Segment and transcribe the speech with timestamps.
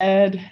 [0.00, 0.50] Ed.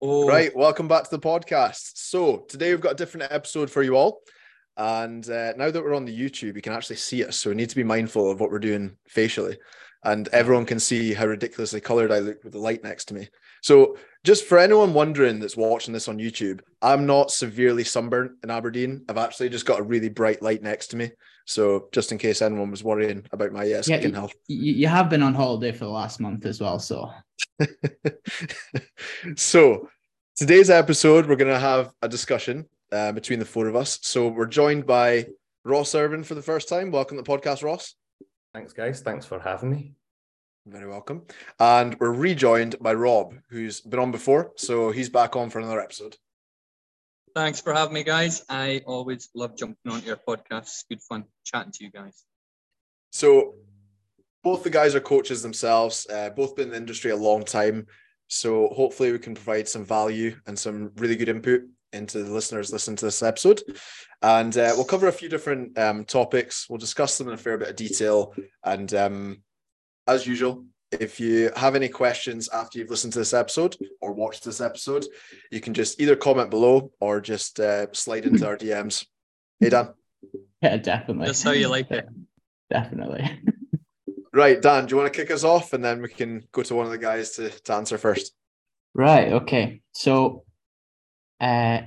[0.00, 0.28] Oh.
[0.28, 1.90] Right, welcome back to the podcast.
[1.94, 4.20] So today we've got a different episode for you all.
[4.76, 7.36] And uh, now that we're on the YouTube, you can actually see us.
[7.36, 9.58] So we need to be mindful of what we're doing facially.
[10.04, 13.28] And everyone can see how ridiculously colored I look with the light next to me.
[13.60, 18.50] So just for anyone wondering that's watching this on YouTube, I'm not severely sunburnt in
[18.50, 19.04] Aberdeen.
[19.08, 21.10] I've actually just got a really bright light next to me.
[21.48, 24.34] So just in case anyone was worrying about my yes skin yeah, health.
[24.48, 26.78] You have been on holiday for the last month as well.
[26.78, 27.10] So
[29.36, 29.88] so
[30.36, 33.98] today's episode, we're going to have a discussion uh, between the four of us.
[34.02, 35.28] So we're joined by
[35.64, 36.90] Ross Irving for the first time.
[36.90, 37.94] Welcome to the podcast, Ross.
[38.52, 39.00] Thanks, guys.
[39.00, 39.94] Thanks for having me.
[40.66, 41.22] Very welcome.
[41.58, 44.52] And we're rejoined by Rob, who's been on before.
[44.56, 46.18] So he's back on for another episode.
[47.38, 48.42] Thanks for having me, guys.
[48.48, 50.62] I always love jumping on your podcast.
[50.62, 52.24] It's good fun chatting to you guys.
[53.12, 53.54] So
[54.42, 57.86] both the guys are coaches themselves, uh, both been in the industry a long time.
[58.26, 62.72] So hopefully we can provide some value and some really good input into the listeners
[62.72, 63.62] listening to this episode.
[64.20, 66.66] And uh, we'll cover a few different um, topics.
[66.68, 68.34] We'll discuss them in a fair bit of detail.
[68.64, 69.42] And um,
[70.08, 74.44] as usual, if you have any questions after you've listened to this episode or watched
[74.44, 75.06] this episode,
[75.50, 79.06] you can just either comment below or just uh, slide into our DMs.
[79.60, 79.90] Hey, Dan.
[80.62, 81.26] Yeah, definitely.
[81.26, 82.06] That's how you like it.
[82.70, 83.30] Definitely.
[84.32, 86.74] Right, Dan, do you want to kick us off and then we can go to
[86.74, 88.34] one of the guys to, to answer first?
[88.94, 89.80] Right, okay.
[89.92, 90.44] So
[91.40, 91.80] uh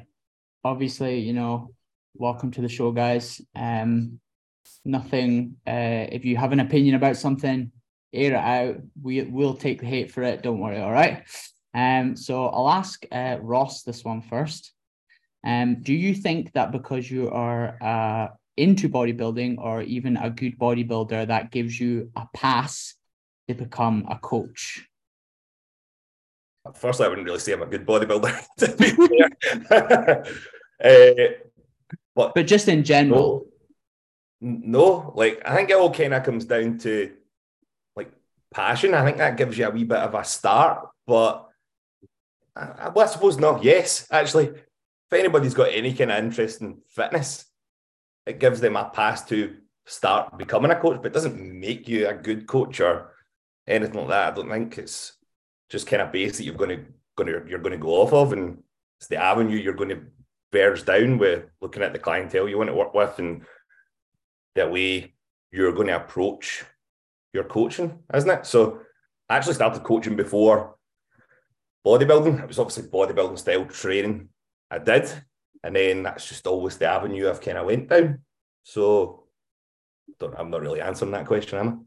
[0.64, 1.74] obviously, you know,
[2.14, 3.42] welcome to the show, guys.
[3.56, 4.20] Um
[4.84, 7.72] nothing uh if you have an opinion about something,
[8.14, 8.78] air it out.
[9.02, 11.23] We will take the hate for it, don't worry, all right.
[11.73, 14.73] Um, so I'll ask uh, Ross this one first.
[15.45, 20.59] Um, do you think that because you are uh, into bodybuilding or even a good
[20.59, 22.95] bodybuilder that gives you a pass
[23.48, 24.88] to become a coach?
[26.75, 30.23] Firstly, I wouldn't really say I'm a good bodybuilder, to be fair.
[30.84, 31.48] uh,
[32.16, 33.48] but, but just in general.
[34.41, 37.12] No, no, like I think it all kind of comes down to
[38.53, 38.94] passion.
[38.94, 40.88] I think that gives you a wee bit of a start.
[41.07, 41.47] But
[42.56, 43.63] I, well, I suppose not.
[43.63, 44.47] yes, actually.
[44.47, 47.45] If anybody's got any kind of interest in fitness,
[48.25, 52.07] it gives them a pass to start becoming a coach, but it doesn't make you
[52.07, 53.12] a good coach or
[53.67, 54.31] anything like that.
[54.31, 55.13] I don't think it's
[55.69, 56.85] just kind of base that you're going to
[57.18, 58.63] going to you're going to go off of, and
[59.00, 60.01] it's the avenue you're going to
[60.51, 63.44] verge down with looking at the clientele you want to work with and
[64.56, 65.13] the way
[65.51, 66.63] you're going to approach
[67.34, 68.46] your coaching, isn't it?
[68.46, 68.81] So
[69.30, 70.75] I actually started coaching before
[71.86, 72.42] bodybuilding.
[72.42, 74.30] It was obviously bodybuilding style training
[74.69, 75.12] I did.
[75.64, 78.19] And then that's just always the avenue I've kind of went down.
[78.64, 79.25] So
[80.38, 81.86] I'm not really answering that question, am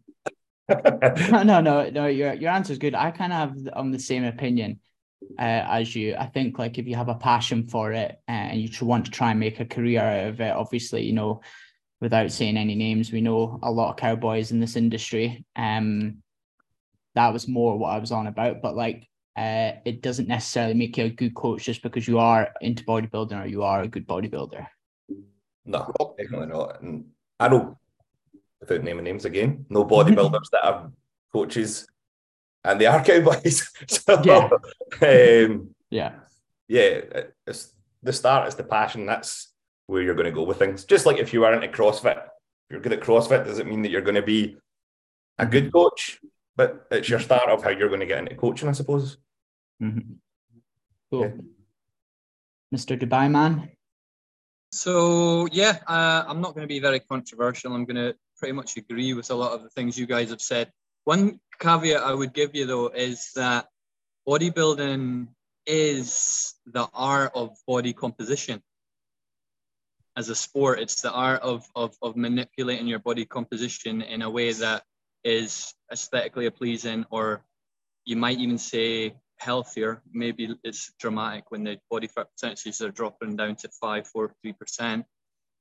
[0.69, 1.31] I?
[1.31, 2.07] no, no, no, no.
[2.07, 2.95] Your your answer is good.
[2.95, 4.81] I kind of have on the same opinion
[5.39, 6.15] uh, as you.
[6.15, 9.11] I think like if you have a passion for it uh, and you want to
[9.11, 11.43] try and make a career out of it, obviously, you know,
[12.05, 15.45] without saying any names, we know a lot of cowboys in this industry.
[15.57, 16.19] Um,
[17.15, 18.61] that was more what I was on about.
[18.61, 22.53] But like uh, it doesn't necessarily make you a good coach just because you are
[22.61, 24.67] into bodybuilding or you are a good bodybuilder.
[25.65, 26.83] No, definitely not.
[26.83, 27.07] And
[27.41, 27.79] I know,
[28.61, 30.93] without naming names again, no bodybuilders that are
[31.33, 31.89] coaches
[32.65, 33.67] and they are cowboys.
[33.89, 34.51] so, yeah.
[35.01, 36.13] Um, yeah.
[36.69, 37.01] Yeah.
[37.47, 37.73] It's,
[38.03, 39.07] the start is the passion.
[39.07, 39.54] That's
[39.87, 40.85] where you're going to go with things.
[40.85, 43.83] Just like if you are into CrossFit, if you're good at CrossFit, does it mean
[43.83, 44.57] that you're going to be
[45.39, 46.21] a good coach?
[46.57, 49.19] But it's your start of how you're going to get into coaching, I suppose.
[49.83, 50.15] Mm-hmm.
[51.11, 51.21] Cool.
[51.23, 51.31] Yeah.
[52.75, 52.99] Mr.
[52.99, 53.71] Dubai man.
[54.73, 57.75] So yeah, uh, I'm not going to be very controversial.
[57.75, 60.41] I'm going to pretty much agree with a lot of the things you guys have
[60.41, 60.73] said.
[61.05, 63.67] One caveat I would give you though is that
[64.27, 65.29] bodybuilding
[65.67, 68.63] is the art of body composition.
[70.17, 74.31] As a sport, it's the art of, of, of manipulating your body composition in a
[74.31, 74.85] way that
[75.25, 77.45] is aesthetically pleasing, or
[78.05, 80.03] you might even say healthier.
[80.13, 84.53] Maybe it's dramatic when the body fat percentages are dropping down to five, four, three
[84.53, 85.05] percent.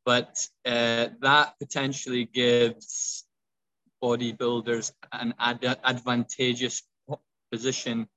[0.05, 3.25] But uh, that potentially gives
[4.03, 6.83] bodybuilders an ad- advantageous
[7.51, 8.07] position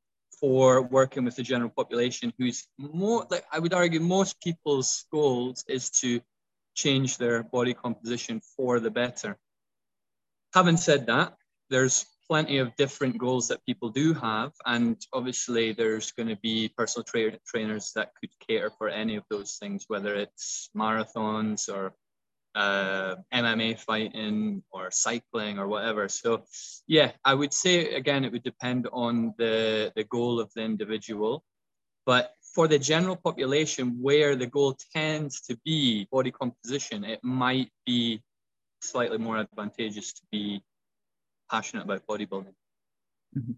[0.40, 5.64] for working with the general population who's more like I would argue most people's goals
[5.68, 6.20] is to
[6.74, 9.38] change their body composition for the better.
[10.54, 11.34] Having said that,
[11.70, 14.52] there's plenty of different goals that people do have.
[14.64, 19.24] And obviously, there's going to be personal tra- trainers that could cater for any of
[19.30, 21.94] those things, whether it's marathons or
[22.56, 26.08] uh, MMA fighting or cycling or whatever.
[26.08, 26.44] So,
[26.86, 31.44] yeah, I would say again, it would depend on the the goal of the individual,
[32.06, 37.70] but for the general population, where the goal tends to be body composition, it might
[37.84, 38.22] be
[38.80, 40.62] slightly more advantageous to be
[41.50, 42.54] passionate about bodybuilding.
[43.36, 43.52] Mm-hmm.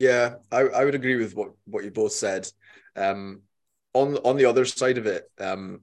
[0.00, 2.50] Yeah, I, I would agree with what, what you both said.
[2.96, 3.42] Um,
[3.92, 5.82] on on the other side of it, um,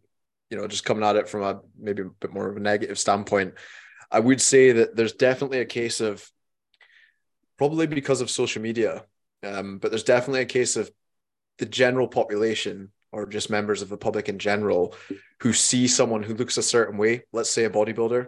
[0.49, 2.97] you know, just coming at it from a maybe a bit more of a negative
[2.97, 3.53] standpoint,
[4.11, 6.29] I would say that there's definitely a case of
[7.57, 9.03] probably because of social media,
[9.43, 10.89] um, but there's definitely a case of
[11.57, 14.95] the general population or just members of the public in general
[15.41, 18.27] who see someone who looks a certain way, let's say a bodybuilder,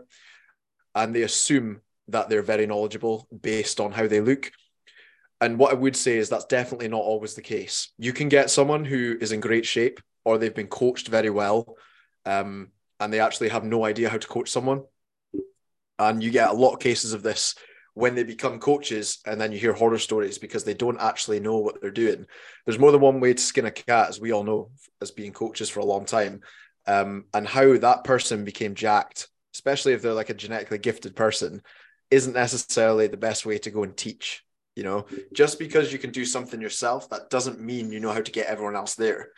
[0.96, 4.52] and they assume that they're very knowledgeable based on how they look.
[5.42, 7.92] And what I would say is that's definitely not always the case.
[7.98, 11.76] You can get someone who is in great shape or they've been coached very well
[12.26, 12.70] um,
[13.00, 14.84] and they actually have no idea how to coach someone.
[15.98, 17.56] And you get a lot of cases of this
[17.94, 21.58] when they become coaches and then you hear horror stories because they don't actually know
[21.58, 22.26] what they're doing.
[22.66, 24.72] There's more than one way to skin a cat, as we all know,
[25.02, 26.42] as being coaches for a long time.
[26.88, 31.62] Um, and how that person became jacked, especially if they're like a genetically gifted person,
[32.10, 34.44] isn't necessarily the best way to go and teach.
[34.80, 38.22] You know, just because you can do something yourself, that doesn't mean you know how
[38.22, 39.30] to get everyone else there.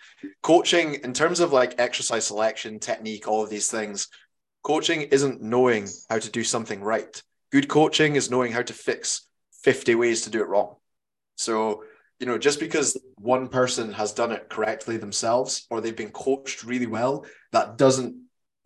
[0.44, 4.08] Coaching, in terms of like exercise selection, technique, all of these things,
[4.62, 9.28] coaching isn't knowing how to do something right Good coaching is knowing how to fix
[9.64, 10.76] 50 ways to do it wrong.
[11.36, 11.84] So,
[12.20, 16.64] you know, just because one person has done it correctly themselves or they've been coached
[16.64, 18.16] really well, that doesn't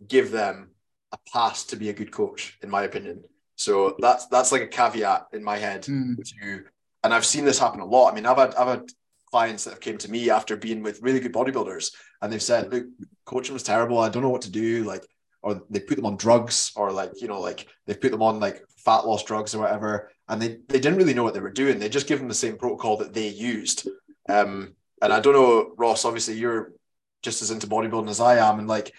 [0.07, 0.69] give them
[1.11, 3.23] a pass to be a good coach, in my opinion.
[3.55, 6.15] So that's that's like a caveat in my head mm.
[6.17, 6.63] to,
[7.03, 8.11] and I've seen this happen a lot.
[8.11, 8.89] I mean, I've had I've had
[9.31, 11.91] clients that have came to me after being with really good bodybuilders,
[12.21, 12.85] and they've said, "Look,
[13.25, 13.99] coaching was terrible.
[13.99, 14.83] I don't know what to do.
[14.83, 15.05] Like,
[15.45, 18.39] or they put them on drugs or like you know like they put them on
[18.39, 21.51] like fat loss drugs or whatever and they, they didn't really know what they were
[21.51, 23.87] doing they just give them the same protocol that they used
[24.27, 24.73] um
[25.03, 26.73] and i don't know ross obviously you're
[27.21, 28.91] just as into bodybuilding as i am and like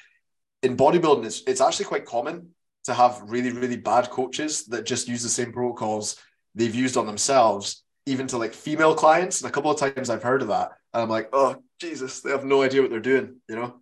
[0.63, 2.51] in bodybuilding it's, it's actually quite common
[2.87, 6.17] to have really really bad coaches that just use the same protocols
[6.55, 10.23] they've used on themselves even to like female clients and a couple of times i've
[10.23, 13.37] heard of that and i'm like oh jesus they have no idea what they're doing
[13.49, 13.75] you know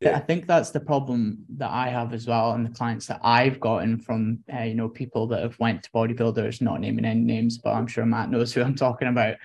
[0.00, 0.16] yeah.
[0.16, 3.60] I think that's the problem that I have as well, and the clients that I've
[3.60, 7.58] gotten from uh, you know people that have went to bodybuilders, not naming any names,
[7.58, 9.36] but I'm sure Matt knows who I'm talking about.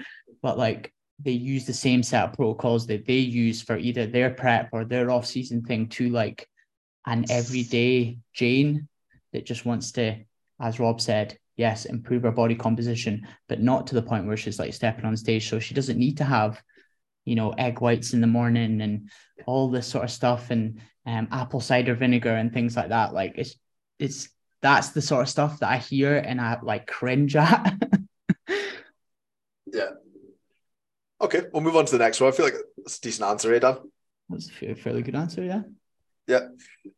[0.42, 0.94] But like
[1.24, 4.86] they use the same set of protocols that they use for either their prep or
[4.86, 6.48] their off season thing to like
[7.08, 8.88] an everyday Jane
[9.34, 10.18] that just wants to,
[10.60, 14.60] as Rob said, yes, improve her body composition, but not to the point where she's
[14.60, 15.50] like stepping on stage.
[15.50, 16.62] So she doesn't need to have
[17.28, 19.10] you know, egg whites in the morning and
[19.46, 23.14] all this sort of stuff and um, apple cider vinegar and things like that.
[23.14, 23.56] Like it's
[24.00, 24.30] it's
[24.62, 27.76] that's the sort of stuff that I hear and I like cringe at.
[29.68, 29.90] yeah.
[31.20, 32.32] Okay, we'll move on to the next one.
[32.32, 33.78] I feel like it's a decent answer, eh, Dan?
[34.30, 35.64] That's a fairly good answer, yeah.
[36.28, 36.50] Yeah.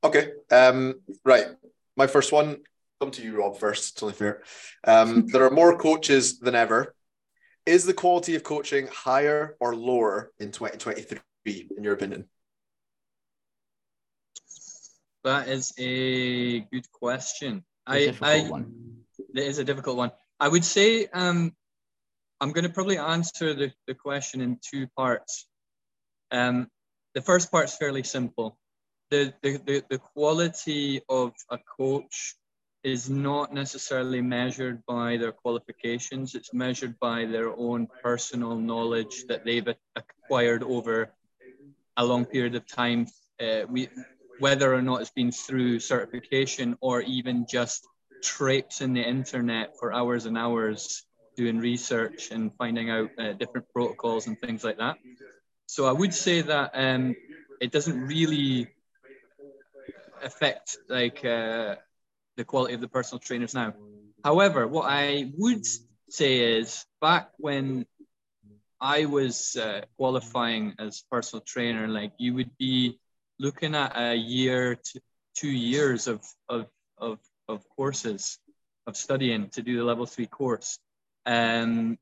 [0.03, 0.31] Okay.
[0.51, 1.47] Um, right.
[1.95, 2.57] My first one,
[2.99, 3.93] come to you, Rob, first.
[3.93, 4.41] It's only fair.
[4.85, 6.95] Um, there are more coaches than ever
[7.69, 12.25] is the quality of coaching higher or lower in 2023, in your opinion?
[15.23, 17.63] That is a good question.
[17.85, 19.03] I, I one.
[19.35, 20.11] It is a difficult one.
[20.39, 21.55] I would say um,
[22.41, 25.45] I'm going to probably answer the, the question in two parts.
[26.31, 26.69] Um,
[27.13, 28.57] the first part is fairly simple.
[29.11, 32.35] The, the, the, quality of a coach
[32.83, 36.35] is not necessarily measured by their qualifications.
[36.35, 41.11] It's measured by their own personal knowledge that they've acquired over
[41.97, 43.07] a long period of time.
[43.41, 43.89] Uh, we,
[44.37, 47.87] whether or not it's been through certification or even just
[48.21, 51.03] traipsing the internet for hours and hours
[51.35, 54.97] doing research and finding out uh, different protocols and things like that.
[55.65, 57.15] So I would say that um,
[57.59, 58.69] it doesn't really
[60.23, 61.75] affect like uh,
[62.37, 63.73] the quality of the personal trainers now.
[64.23, 65.65] However, what I would
[66.09, 67.85] say is back when
[68.81, 72.99] I was uh, qualifying as personal trainer, like you would be
[73.39, 75.01] looking at a year to
[75.35, 78.39] two years of, of, of, of courses
[78.87, 80.79] of studying to do the level three course.
[81.25, 81.97] Um,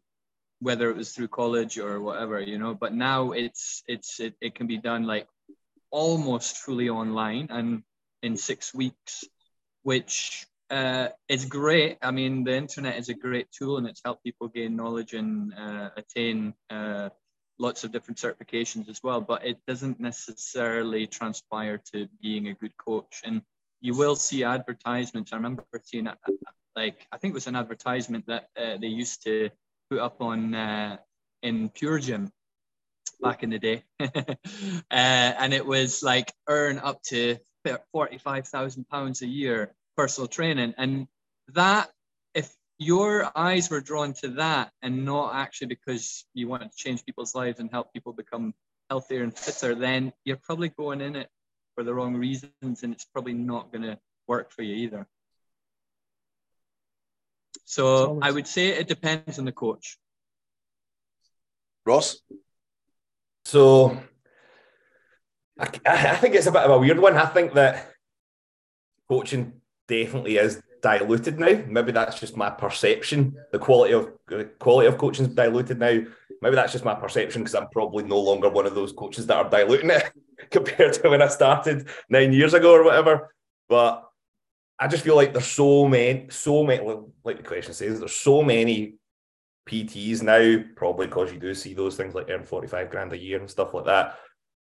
[0.59, 4.55] whether it was through college or whatever, you know, but now it's, it's, it, it
[4.55, 5.27] can be done like
[5.91, 7.83] almost fully online and
[8.24, 9.25] in six weeks
[9.88, 11.97] which uh, is great.
[12.01, 15.53] I mean, the internet is a great tool and it's helped people gain knowledge and
[15.53, 17.07] uh, attain uh,
[17.57, 19.21] lots of different certifications as well.
[19.21, 23.21] But it doesn't necessarily transpire to being a good coach.
[23.24, 23.41] And
[23.79, 25.31] you will see advertisements.
[25.31, 26.09] I remember seeing
[26.75, 29.50] like I think it was an advertisement that uh, they used to
[29.89, 30.97] put up on uh,
[31.43, 32.31] in Pure Gym
[33.21, 34.03] back in the day, uh,
[34.91, 37.38] and it was like earn up to
[37.91, 41.07] forty five thousand pounds a year personal training, and
[41.50, 41.89] that
[42.33, 47.05] if your eyes were drawn to that and not actually because you wanted to change
[47.05, 48.53] people's lives and help people become
[48.89, 51.29] healthier and fitter, then you're probably going in it
[51.75, 53.97] for the wrong reasons and it's probably not going to
[54.27, 55.07] work for you either.
[57.65, 59.97] So I would say it depends on the coach.
[61.86, 62.21] Ross?
[63.45, 63.97] So
[65.59, 67.15] I, I think it's a bit of a weird one.
[67.15, 67.91] I think that
[69.09, 69.53] coaching
[69.87, 71.63] definitely is diluted now.
[71.67, 73.35] Maybe that's just my perception.
[73.51, 75.99] The quality of the quality of coaching is diluted now.
[76.41, 79.37] Maybe that's just my perception because I'm probably no longer one of those coaches that
[79.37, 80.11] are diluting it
[80.51, 83.33] compared to when I started nine years ago or whatever.
[83.69, 84.03] But
[84.79, 86.85] I just feel like there's so many, so many,
[87.23, 88.95] like the question says, there's so many
[89.67, 93.39] PTs now, probably because you do see those things like earn 45 grand a year
[93.39, 94.17] and stuff like that.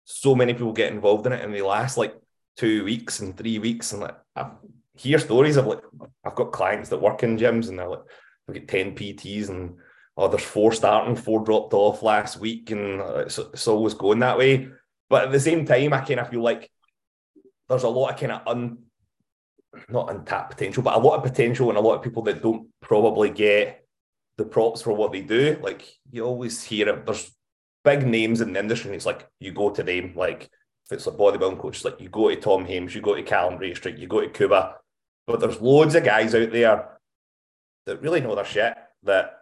[0.04, 2.14] So many people get involved in it and they last like
[2.56, 3.92] two weeks and three weeks.
[3.92, 4.52] And like, I've
[4.96, 5.80] hear stories of like
[6.24, 8.02] I've got clients that work in gyms and they're like
[8.46, 9.76] we get 10 PTs and
[10.16, 14.20] oh there's four starting, four dropped off last week and uh, it's, it's always going
[14.20, 14.68] that way.
[15.10, 16.70] But at the same time, I kind of feel like
[17.68, 18.78] there's a lot of kind of un
[19.88, 22.68] not untapped potential, but a lot of potential and a lot of people that don't
[22.80, 23.84] probably get
[24.36, 25.58] the props for what they do.
[25.60, 27.33] Like you always hear it, there's
[27.84, 30.50] big names in the industry, and it's like you go to them, like
[30.86, 33.58] if it's a bodybuilding coach, like you go to Tom Hames, you go to Callum
[33.74, 34.76] Street, you go to Cuba.
[35.26, 36.88] but there's loads of guys out there
[37.86, 39.38] that really know their shit that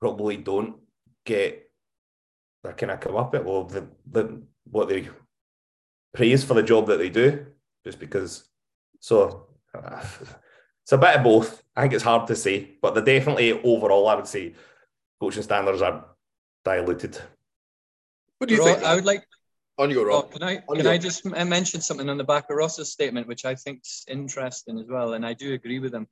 [0.00, 0.76] probably don't
[1.24, 1.70] get
[2.62, 5.08] their kind of come up it or the, the what they
[6.12, 7.46] praise for the job that they do
[7.84, 8.48] just because
[9.00, 13.52] so it's a bit of both i think it's hard to say but they're definitely
[13.62, 14.54] overall i would say
[15.20, 16.04] coaching standards are
[16.64, 17.18] diluted
[18.38, 19.24] what do you think i would like
[19.76, 22.92] on your oh, can I can I just mention something on the back of Ross's
[22.92, 26.06] statement, which I think's interesting as well, and I do agree with him.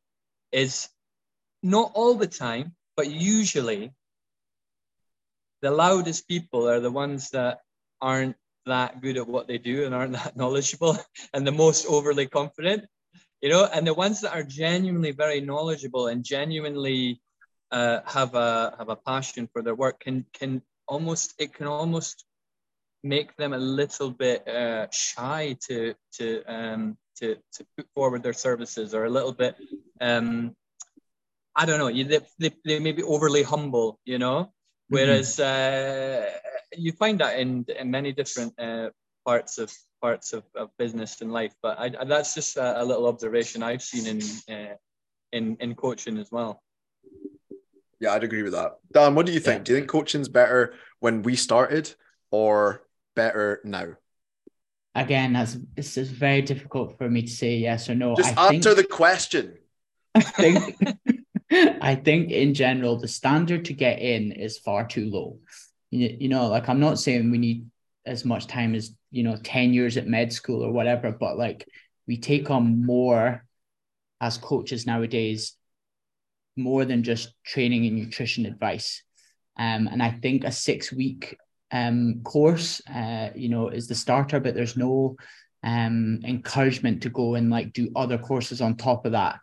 [0.50, 0.88] Is
[1.62, 3.92] not all the time, but usually
[5.60, 7.60] the loudest people are the ones that
[8.00, 8.36] aren't
[8.66, 10.98] that good at what they do and aren't that knowledgeable
[11.32, 12.84] and the most overly confident
[13.40, 17.20] you know and the ones that are genuinely very knowledgeable and genuinely
[17.72, 20.62] uh, have a have a passion for their work can can
[20.92, 22.24] almost it can almost
[23.02, 28.38] make them a little bit uh, shy to to um, to to put forward their
[28.46, 29.56] services or a little bit
[30.00, 30.54] um,
[31.56, 34.52] I don't know they, they, they may be overly humble you know
[34.88, 36.24] whereas mm-hmm.
[36.24, 38.90] uh, you find that in, in many different uh,
[39.24, 43.06] parts of parts of, of business and life but I, that's just a, a, little
[43.06, 44.20] observation I've seen in
[44.54, 44.76] uh,
[45.32, 46.62] in in coaching as well
[48.02, 49.64] yeah I'd agree with that Dan what do you think yeah.
[49.64, 51.94] do you think coaching's better when we started
[52.30, 52.82] or
[53.14, 53.94] better now?
[54.94, 58.14] Again, that's it's just very difficult for me to say yes or no.
[58.14, 59.58] Just I answer think, the question.
[60.14, 60.76] I think
[61.80, 65.38] I think in general the standard to get in is far too low.
[65.90, 67.66] You, you know, like I'm not saying we need
[68.04, 71.66] as much time as you know 10 years at med school or whatever, but like
[72.06, 73.44] we take on more
[74.20, 75.54] as coaches nowadays,
[76.56, 79.02] more than just training and nutrition advice.
[79.58, 81.36] Um, and I think a six week
[81.70, 85.16] um, course, uh, you know, is the starter, but there's no
[85.62, 89.38] um, encouragement to go and like do other courses on top of that.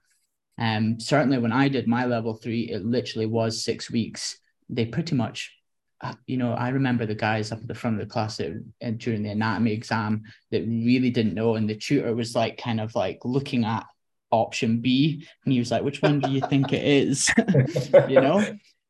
[0.58, 4.38] Um, certainly when I did my level three, it literally was six weeks.
[4.70, 5.56] They pretty much,
[6.02, 8.64] uh, you know, I remember the guys up at the front of the class that,
[8.84, 12.80] uh, during the anatomy exam that really didn't know, and the tutor was like kind
[12.80, 13.86] of like looking at
[14.32, 17.30] option B, and he was like, "Which one do you think it is?"
[18.10, 18.46] you know.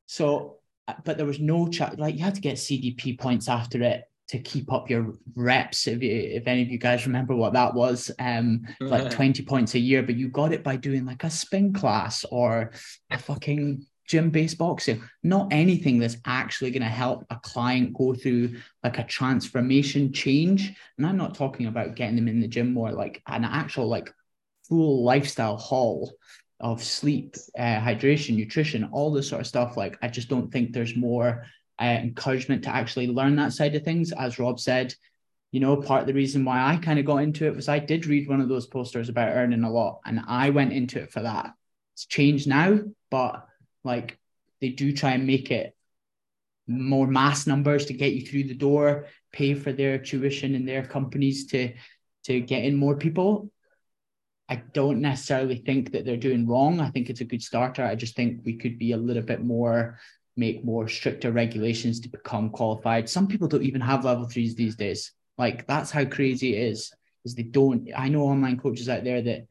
[0.06, 0.60] So
[1.04, 2.00] but there was no chat.
[2.00, 5.88] Like you had to get CDP points after it to keep up your reps.
[5.88, 9.76] If you, if any of you guys remember what that was, um, like twenty points
[9.76, 10.04] a year.
[10.04, 12.72] But you got it by doing like a spin class or
[13.10, 15.04] a fucking gym based boxing.
[15.24, 20.74] Not anything that's actually going to help a client go through like a transformation change.
[20.98, 24.12] And I'm not talking about getting them in the gym more, like an actual like
[24.70, 26.14] full lifestyle haul
[26.60, 29.78] of sleep, uh, hydration, nutrition, all this sort of stuff.
[29.78, 31.46] Like, I just don't think there's more
[31.82, 34.12] uh, encouragement to actually learn that side of things.
[34.12, 34.94] As Rob said,
[35.52, 37.80] you know, part of the reason why I kind of got into it was I
[37.80, 41.12] did read one of those posters about earning a lot, and I went into it
[41.12, 41.54] for that.
[41.96, 43.48] It's changed now, but
[43.84, 44.20] like
[44.62, 45.76] they do try and make it
[46.68, 50.86] more mass numbers to get you through the door, pay for their tuition in their
[50.86, 51.74] companies to
[52.26, 53.50] to get in more people
[54.50, 56.80] I don't necessarily think that they're doing wrong.
[56.80, 57.84] I think it's a good starter.
[57.84, 60.00] I just think we could be a little bit more,
[60.36, 63.08] make more stricter regulations to become qualified.
[63.08, 65.12] Some people don't even have level threes these days.
[65.38, 66.92] Like that's how crazy it is.
[67.26, 67.90] Is they don't.
[67.96, 69.46] I know online coaches out there that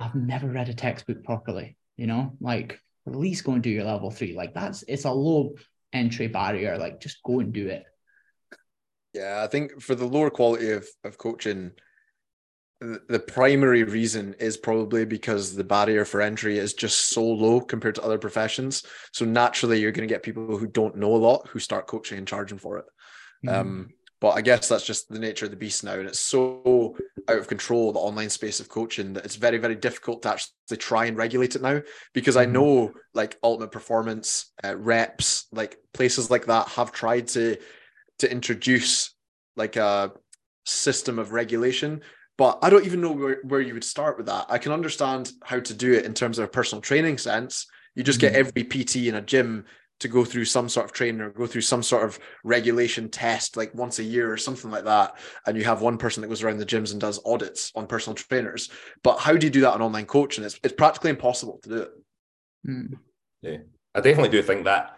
[0.00, 1.76] have never read a textbook properly.
[1.96, 4.34] You know, like at least go and do your level three.
[4.34, 5.54] Like that's it's a low
[5.92, 6.78] entry barrier.
[6.78, 7.84] Like just go and do it.
[9.12, 11.72] Yeah, I think for the lower quality of of coaching
[12.80, 17.94] the primary reason is probably because the barrier for entry is just so low compared
[17.94, 18.84] to other professions.
[19.12, 22.18] So naturally, you're going to get people who don't know a lot who start coaching
[22.18, 22.84] and charging for it.
[23.46, 23.60] Mm-hmm.
[23.60, 23.88] Um,
[24.20, 26.96] but I guess that's just the nature of the beast now, and it's so
[27.28, 30.78] out of control the online space of coaching that it's very very difficult to actually
[30.78, 31.82] try and regulate it now
[32.14, 32.48] because mm-hmm.
[32.48, 37.56] I know like Ultimate Performance, uh, reps, like places like that have tried to
[38.20, 39.14] to introduce
[39.54, 40.12] like a
[40.64, 42.00] system of regulation
[42.38, 44.46] but I don't even know where, where you would start with that.
[44.48, 47.66] I can understand how to do it in terms of a personal training sense.
[47.94, 48.34] You just mm-hmm.
[48.34, 49.64] get every PT in a gym
[50.00, 53.56] to go through some sort of training or go through some sort of regulation test
[53.56, 55.18] like once a year or something like that.
[55.46, 58.14] And you have one person that goes around the gyms and does audits on personal
[58.14, 58.70] trainers.
[59.02, 60.44] But how do you do that on online coaching?
[60.44, 61.90] It's, it's practically impossible to do it.
[62.68, 62.92] Mm.
[63.40, 63.56] Yeah,
[63.94, 64.96] I definitely do think that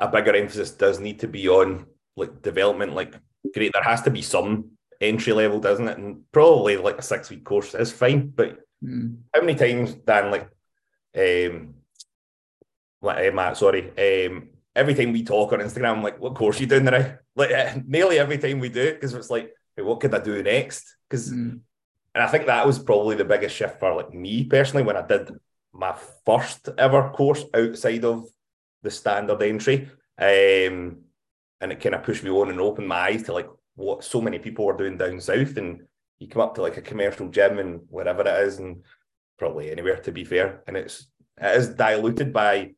[0.00, 1.86] a bigger emphasis does need to be on
[2.16, 2.94] like development.
[2.94, 3.14] Like,
[3.54, 5.98] great, there has to be some entry level, doesn't it?
[5.98, 8.28] And probably like a six week course is fine.
[8.28, 9.18] But mm.
[9.34, 10.48] how many times, Dan, like,
[11.16, 11.74] um,
[13.00, 16.58] like uh, Matt, sorry, um, every time we talk on Instagram, I'm like, what course
[16.58, 17.14] are you doing now?
[17.36, 20.20] Like, uh, nearly every time we do it, because it's like, hey, what could I
[20.20, 20.96] do next?
[21.08, 21.60] Because, mm.
[22.14, 25.06] and I think that was probably the biggest shift for like me personally when I
[25.06, 25.30] did
[25.72, 28.26] my first ever course outside of
[28.82, 29.90] the standard entry.
[30.18, 31.04] Um,
[31.60, 34.20] and it kind of pushed me on and opened my eyes to like what so
[34.20, 35.82] many people are doing down south, and
[36.18, 38.82] you come up to like a commercial gym and wherever it is, and
[39.38, 41.06] probably anywhere to be fair, and it's
[41.40, 42.72] it is diluted by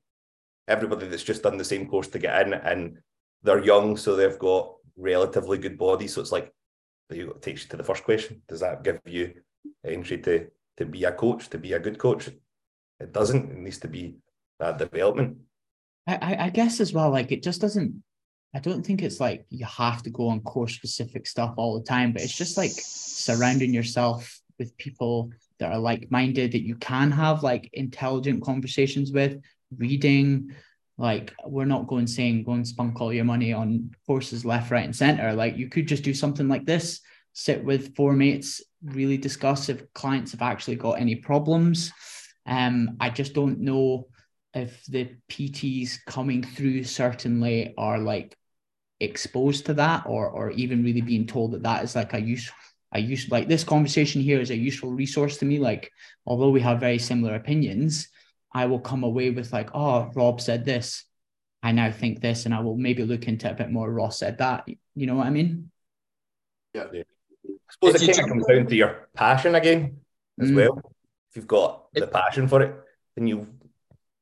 [0.68, 2.98] everybody that's just done the same course to get in, and
[3.42, 6.14] they're young, so they've got relatively good bodies.
[6.14, 6.52] So it's like
[7.08, 9.32] it takes you to the first question: Does that give you
[9.84, 12.28] entry to to be a coach, to be a good coach?
[13.00, 13.50] It doesn't.
[13.50, 14.16] It needs to be
[14.58, 15.38] that development.
[16.06, 18.02] I, I guess as well, like it just doesn't
[18.54, 21.84] I don't think it's like you have to go on course specific stuff all the
[21.84, 26.74] time, but it's just like surrounding yourself with people that are like minded that you
[26.76, 29.40] can have like intelligent conversations with,
[29.76, 30.54] reading.
[30.98, 34.84] Like, we're not going saying go and spunk all your money on courses left, right,
[34.84, 35.32] and center.
[35.32, 37.00] Like, you could just do something like this
[37.32, 41.92] sit with four mates, really discuss if clients have actually got any problems.
[42.46, 44.08] Um, I just don't know
[44.54, 48.36] if the PTs coming through certainly are like
[49.00, 52.50] exposed to that or or even really being told that that is like a use
[52.92, 55.58] a use like this conversation here is a useful resource to me.
[55.58, 55.92] Like
[56.26, 58.08] although we have very similar opinions
[58.52, 61.04] i will come away with like oh rob said this.
[61.62, 63.90] I now think this and i will maybe look into a bit more.
[63.90, 64.68] Ross said that.
[64.94, 65.70] You know what i mean?
[66.74, 67.02] Yeah, yeah.
[67.46, 69.98] i suppose it kind of comes down to your passion again
[70.40, 70.56] as mm.
[70.56, 70.80] well.
[71.30, 72.74] If you've got the passion for it
[73.16, 73.46] then you'll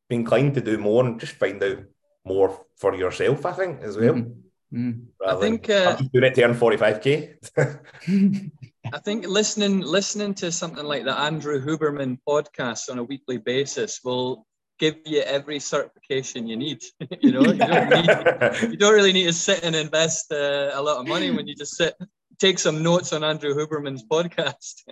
[0.09, 1.79] be inclined to do more and just find out
[2.25, 4.14] more for yourself i think as well.
[4.14, 4.47] Mm-hmm.
[4.72, 5.07] Mm.
[5.26, 7.37] I think uh, doing it to earn forty five k.
[7.57, 14.00] I think listening listening to something like the Andrew Huberman podcast on a weekly basis
[14.04, 14.46] will
[14.78, 16.83] give you every certification you need.
[17.20, 20.83] you know, you don't, need, you don't, really need to sit and invest uh, a
[20.83, 21.94] lot of money when you just sit,
[22.38, 24.85] take some notes on Andrew Huberman's podcast.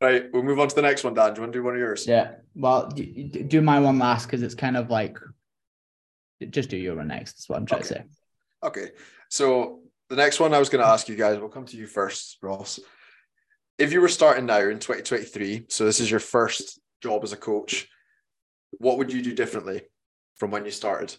[0.00, 1.34] right, we'll move on to the next one, Dan.
[1.34, 2.06] Do you want to do one of yours?
[2.06, 2.32] Yeah.
[2.54, 5.18] Well, do my one last because it's kind of like
[6.46, 7.34] just do your one next.
[7.34, 7.88] That's what I'm trying okay.
[7.88, 8.04] to say.
[8.64, 8.90] Okay.
[9.30, 11.86] So the next one I was going to ask you guys, we'll come to you
[11.86, 12.80] first, Ross.
[13.78, 17.36] If you were starting now in 2023, so this is your first job as a
[17.36, 17.88] coach,
[18.78, 19.82] what would you do differently
[20.36, 21.14] from when you started?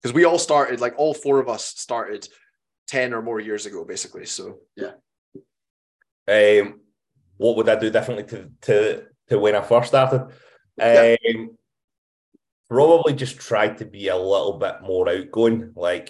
[0.00, 2.28] Because we all started, like all four of us started
[2.88, 4.26] 10 or more years ago, basically.
[4.26, 4.92] So yeah.
[6.28, 6.80] Um,
[7.36, 10.28] what would I do differently to to to when I first started?
[10.76, 11.16] Yeah.
[12.72, 15.72] Probably just try to be a little bit more outgoing.
[15.76, 16.08] Like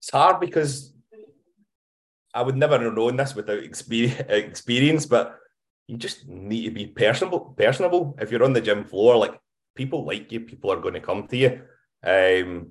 [0.00, 0.92] it's hard because
[2.34, 5.38] I would never have known this without experience, but
[5.86, 7.54] you just need to be personable.
[7.56, 8.16] Personable.
[8.20, 9.38] If you're on the gym floor, like
[9.76, 11.60] people like you, people are going to come to you.
[12.02, 12.70] Um,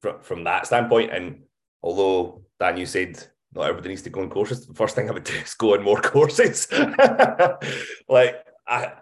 [0.00, 1.42] from from that standpoint, and
[1.84, 5.12] although Dan, you said not everybody needs to go on courses, the first thing I
[5.12, 6.66] would do is go on more courses.
[8.08, 8.92] like I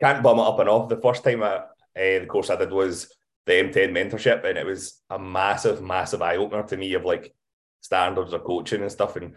[0.00, 0.88] can't bum it up enough.
[0.88, 1.60] The first time I
[1.98, 3.12] uh, the course I did was
[3.46, 7.34] the M10 mentorship, and it was a massive, massive eye opener to me of like
[7.80, 9.16] standards of coaching and stuff.
[9.16, 9.34] And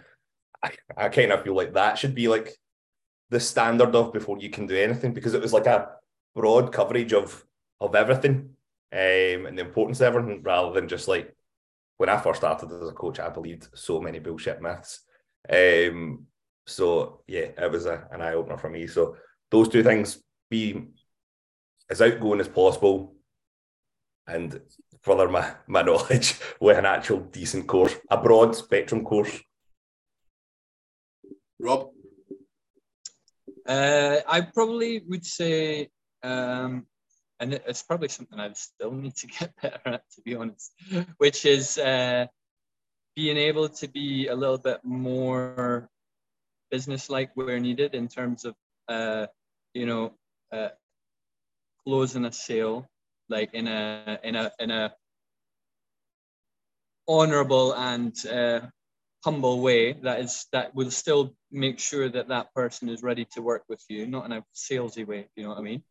[0.64, 2.52] I, I kind of feel like that should be like
[3.30, 5.90] the standard of before you can do anything because it was like a
[6.36, 7.44] broad coverage of
[7.80, 8.50] of everything
[8.94, 11.34] um, and the importance of everything rather than just like
[11.98, 15.02] when I first started as a coach, I believed so many bullshit myths.
[15.48, 16.26] Um,
[16.66, 18.88] so yeah, it was a, an eye opener for me.
[18.88, 19.16] So
[19.50, 20.88] those two things: be
[21.92, 23.14] as outgoing as possible,
[24.26, 24.62] and
[25.02, 29.40] further my my knowledge with an actual decent course, a broad spectrum course.
[31.60, 31.92] Rob,
[33.68, 35.90] uh, I probably would say,
[36.24, 36.88] um,
[37.40, 40.72] and it's probably something I still need to get better at, to be honest,
[41.18, 42.26] which is uh,
[43.16, 45.90] being able to be a little bit more
[46.72, 48.56] business-like where needed in terms of,
[48.88, 49.28] uh,
[49.74, 50.14] you know,
[50.54, 50.70] uh,
[51.86, 52.88] closing a sale
[53.30, 54.94] like in a in a in a
[57.08, 58.62] honorable and uh,
[59.24, 63.42] humble way that is that will still make sure that that person is ready to
[63.42, 65.28] work with you, not in a salesy way.
[65.36, 65.84] You know what I mean?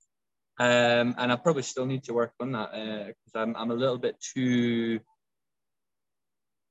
[0.58, 3.74] Um, and I probably still need to work on that because uh, I'm I'm a
[3.74, 5.00] little bit too.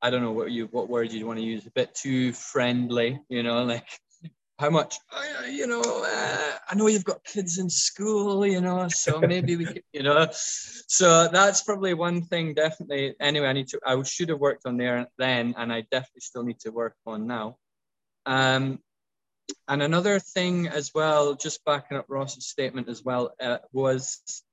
[0.01, 1.65] I don't know what you what word you want to use.
[1.65, 3.88] A bit too friendly, you know, like
[4.59, 4.99] how much?
[5.09, 9.55] Uh, you know uh, i know you've got kids in school you know so maybe
[9.55, 10.27] we could you know.
[10.31, 14.75] So that's probably one thing definitely anyway i need to i should have worked on
[14.77, 17.57] there then and i definitely still need to work on now.
[18.25, 18.79] Um
[19.67, 24.43] and another thing as well just backing up ross's statement as well uh, was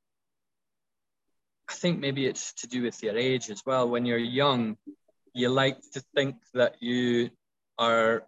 [1.68, 3.88] i think maybe it's to do with your age as well.
[3.88, 4.76] When you're young
[5.34, 7.30] you like to think that you
[7.78, 8.26] are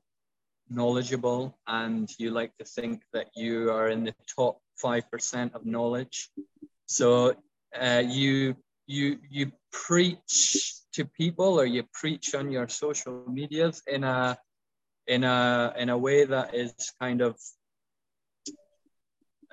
[0.71, 6.31] knowledgeable and you like to think that you are in the top 5% of knowledge.
[6.87, 7.35] So
[7.79, 14.05] uh, you, you, you preach to people or you preach on your social medias in
[14.05, 14.39] a,
[15.07, 17.37] in a, in a way that is kind of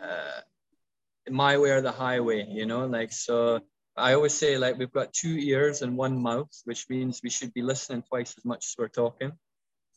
[0.01, 0.41] uh,
[1.29, 3.61] my way or the highway, you know, like, so
[3.97, 7.53] I always say like we've got two ears and one mouth, which means we should
[7.53, 9.31] be listening twice as much as we're talking.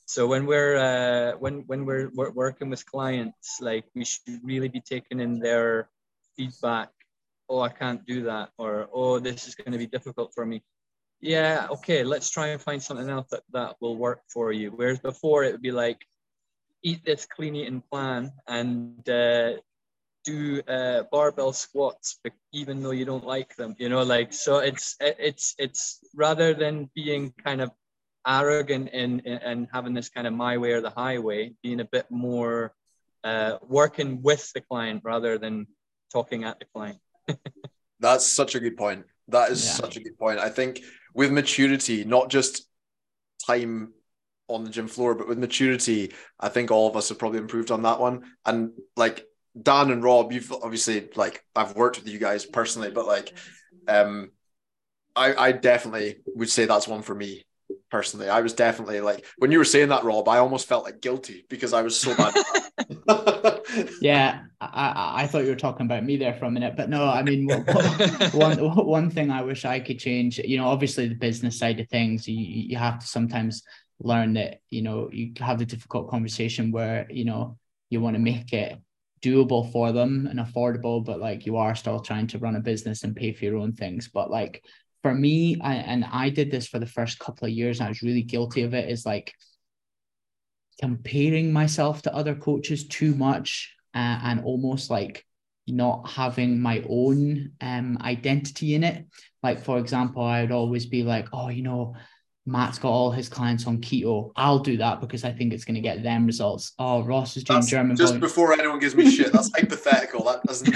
[0.09, 4.69] So when we're uh, when when we're, we're working with clients, like we should really
[4.69, 5.91] be taking in their
[6.35, 6.89] feedback.
[7.51, 10.63] Oh, I can't do that, or oh, this is going to be difficult for me.
[11.21, 14.71] Yeah, okay, let's try and find something else that that will work for you.
[14.71, 16.01] Whereas before it would be like,
[16.83, 19.61] eat this clean eating plan and uh,
[20.25, 22.19] do uh, barbell squats,
[22.55, 23.75] even though you don't like them.
[23.79, 24.61] You know, like so.
[24.61, 27.73] It's it's it's rather than being kind of
[28.27, 32.07] arrogant and and having this kind of my way or the highway, being a bit
[32.11, 32.75] more
[33.25, 35.67] uh, working with the client rather than
[36.13, 36.99] talking at the client.
[38.01, 39.05] That's such a good point.
[39.29, 39.73] That is yeah.
[39.73, 40.39] such a good point.
[40.39, 40.81] I think
[41.15, 42.67] with maturity, not just
[43.47, 43.93] time
[44.49, 47.71] on the gym floor, but with maturity, I think all of us have probably improved
[47.71, 48.23] on that one.
[48.47, 49.27] And like
[49.61, 53.35] Dan and Rob, you've obviously like I've worked with you guys personally, but like
[53.87, 54.31] um
[55.15, 57.45] I I definitely would say that's one for me
[57.91, 58.29] personally.
[58.29, 61.45] I was definitely like when you were saying that, Rob, I almost felt like guilty
[61.49, 62.35] because I was so bad.
[64.01, 67.05] yeah, I, I thought you were talking about me there for a minute, but no,
[67.05, 67.49] I mean,
[68.33, 70.39] one one thing I wish I could change.
[70.39, 73.63] You know, obviously the business side of things, you you have to sometimes
[74.01, 77.59] learn that you know you have the difficult conversation where you know
[77.91, 78.79] you want to make it
[79.21, 83.03] doable for them and affordable but like you are still trying to run a business
[83.03, 84.63] and pay for your own things but like
[85.03, 87.91] for me, I, and I did this for the first couple of years, and I
[87.91, 89.33] was really guilty of it, is like
[90.81, 95.25] comparing myself to other coaches too much uh, and almost like
[95.67, 99.07] not having my own um, identity in it.
[99.43, 101.95] Like, for example, I would always be like, oh, you know,
[102.49, 104.33] Matt's got all his clients on keto.
[104.37, 106.73] I'll do that because I think it's going to get them results.
[106.79, 107.97] Oh, Ross is doing that's German.
[107.97, 108.21] Just volume.
[108.21, 110.25] before anyone gives me shit, that's hypothetical.
[110.25, 110.75] That doesn't.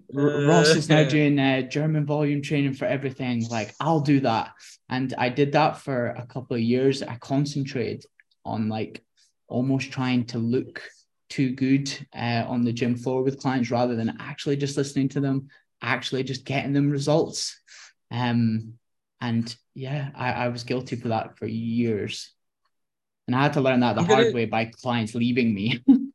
[0.12, 3.46] Ross is now doing uh, German volume training for everything.
[3.48, 4.52] Like, I'll do that,
[4.88, 7.02] and I did that for a couple of years.
[7.02, 8.04] I concentrated
[8.44, 9.04] on like
[9.48, 10.82] almost trying to look
[11.28, 15.20] too good uh, on the gym floor with clients rather than actually just listening to
[15.20, 15.48] them,
[15.82, 17.60] actually just getting them results.
[18.10, 18.74] Um,
[19.20, 22.32] and yeah, I, I was guilty for that for years.
[23.26, 25.84] And I had to learn that the hard way by clients leaving me.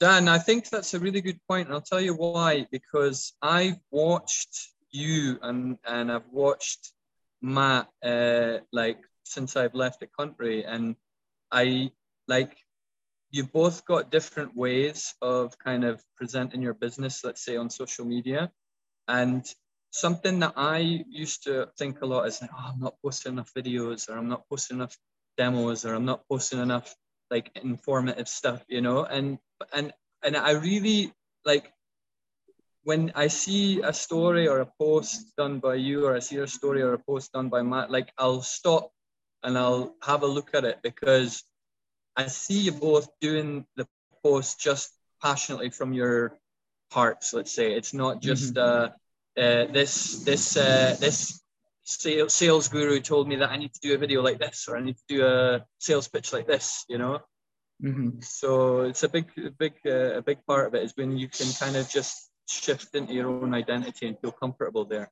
[0.00, 2.66] Dan, I think that's a really good point, and I'll tell you why.
[2.72, 6.92] Because I've watched you and and I've watched
[7.40, 10.96] Matt uh, like since I've left the country, and
[11.52, 11.92] I
[12.26, 12.56] like
[13.30, 18.04] you both got different ways of kind of presenting your business, let's say on social
[18.04, 18.50] media,
[19.06, 19.46] and
[19.92, 23.52] something that I used to think a lot is like, oh, I'm not posting enough
[23.54, 24.96] videos, or I'm not posting enough
[25.36, 26.94] demos, or I'm not posting enough
[27.30, 29.04] like informative stuff, you know.
[29.04, 29.38] And
[29.72, 29.92] and
[30.24, 31.12] and I really
[31.44, 31.72] like
[32.84, 36.48] when I see a story or a post done by you, or I see a
[36.48, 38.90] story or a post done by Matt, like I'll stop
[39.42, 41.44] and I'll have a look at it because
[42.16, 43.86] I see you both doing the
[44.22, 44.90] post just
[45.22, 46.38] passionately from your
[46.90, 47.34] hearts.
[47.34, 48.92] Let's say it's not just mm-hmm.
[48.92, 48.96] uh,
[49.36, 51.42] uh, this this uh, this
[51.84, 54.82] sales guru told me that I need to do a video like this or I
[54.82, 56.84] need to do a sales pitch like this.
[56.88, 57.20] You know.
[57.82, 58.20] Mm-hmm.
[58.20, 59.26] So it's a big,
[59.58, 62.94] big, uh, a big part of it is when you can kind of just shift
[62.94, 65.10] into your own identity and feel comfortable there.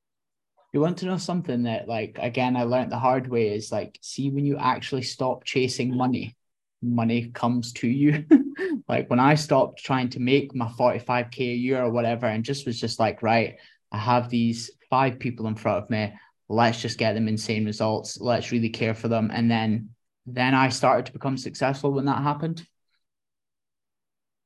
[0.72, 3.98] You want to know something that, like, again, I learned the hard way is like,
[4.02, 6.36] see, when you actually stop chasing money,
[6.80, 8.24] money comes to you.
[8.88, 12.66] like, when I stopped trying to make my 45K a year or whatever, and just
[12.66, 13.56] was just like, right,
[13.92, 16.12] I have these five people in front of me.
[16.48, 18.20] Let's just get them insane results.
[18.20, 19.30] Let's really care for them.
[19.32, 19.90] And then,
[20.26, 22.66] then I started to become successful when that happened.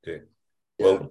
[0.06, 0.24] Okay.
[0.78, 1.10] Well,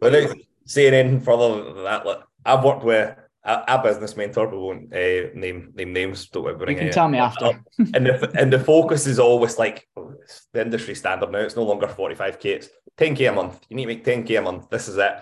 [0.00, 4.58] without saying anything further than that, like, I've worked with a, a business mentor, We
[4.58, 6.28] won't uh, name name names.
[6.28, 7.46] Don't bring you can tell me after.
[7.46, 7.64] Um,
[7.94, 10.14] and the and the focus is always like oh,
[10.52, 11.40] the industry standard now.
[11.40, 12.52] It's no longer forty five k.
[12.52, 13.60] It's ten k a month.
[13.68, 14.68] You need to make ten k a month.
[14.70, 15.12] This is it.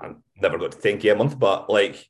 [0.00, 2.08] I'm never got to ten k a month, but like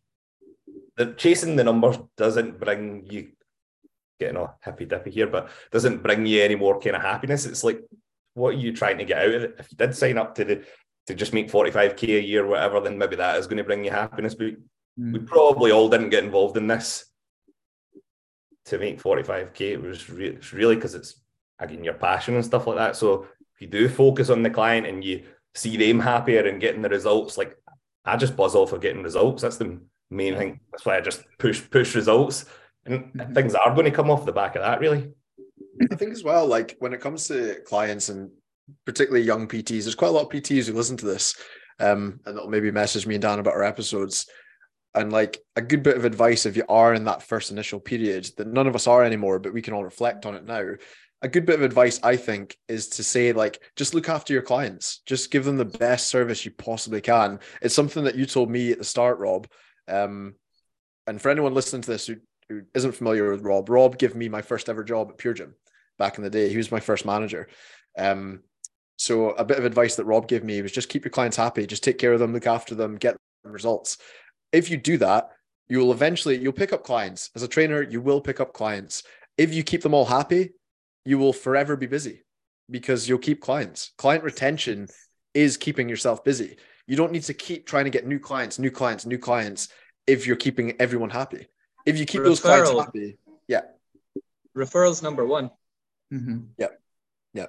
[0.96, 3.30] the chasing the numbers doesn't bring you
[4.18, 7.46] getting a happy dippy here, but doesn't bring you any more kind of happiness.
[7.46, 7.82] It's like
[8.34, 9.56] what are you trying to get out of it?
[9.58, 10.64] If you did sign up to the
[11.06, 13.90] to just make 45k a year, whatever, then maybe that is going to bring you
[13.90, 14.34] happiness.
[14.34, 14.56] But
[14.98, 15.12] mm.
[15.12, 17.06] we probably all didn't get involved in this
[18.66, 19.60] to make 45k.
[19.60, 21.20] It was re- it's really because it's
[21.58, 22.96] again your passion and stuff like that.
[22.96, 25.24] So if you do focus on the client and you
[25.54, 27.56] see them happier and getting the results, like
[28.08, 29.42] I just buzz off of getting results.
[29.42, 30.60] That's the main thing.
[30.70, 32.46] That's why I just push push results,
[32.84, 33.32] and mm-hmm.
[33.34, 34.80] things are going to come off the back of that.
[34.80, 35.10] Really,
[35.90, 36.46] I think as well.
[36.46, 38.30] Like when it comes to clients and
[38.84, 41.36] particularly young PTs, there's quite a lot of PTs who listen to this,
[41.78, 44.26] um, and they'll maybe message me and Dan about our episodes.
[44.94, 48.28] And like a good bit of advice if you are in that first initial period
[48.36, 50.72] that none of us are anymore, but we can all reflect on it now.
[51.22, 54.42] A good bit of advice, I think, is to say, like, just look after your
[54.42, 55.00] clients.
[55.04, 57.40] Just give them the best service you possibly can.
[57.60, 59.48] It's something that you told me at the start, Rob.
[59.88, 60.34] Um,
[61.08, 62.16] and for anyone listening to this who,
[62.48, 65.54] who isn't familiar with Rob, Rob gave me my first ever job at Pure Gym
[65.98, 66.48] back in the day.
[66.50, 67.48] He was my first manager.
[67.96, 68.42] Um,
[68.96, 71.66] so a bit of advice that Rob gave me was just keep your clients happy,
[71.66, 73.98] just take care of them, look after them, get results.
[74.52, 75.30] If you do that,
[75.68, 77.30] you will eventually you'll pick up clients.
[77.34, 79.02] As a trainer, you will pick up clients.
[79.36, 80.50] If you keep them all happy,
[81.08, 82.22] you will forever be busy
[82.70, 83.92] because you'll keep clients.
[83.96, 84.88] Client retention
[85.32, 86.58] is keeping yourself busy.
[86.86, 89.70] You don't need to keep trying to get new clients, new clients, new clients
[90.06, 91.46] if you're keeping everyone happy.
[91.86, 92.24] If you keep Referral.
[92.24, 93.16] those clients happy,
[93.46, 93.62] yeah.
[94.54, 95.50] Referrals number one.
[96.12, 96.40] Mm-hmm.
[96.58, 96.66] Yeah.
[97.32, 97.46] Yeah.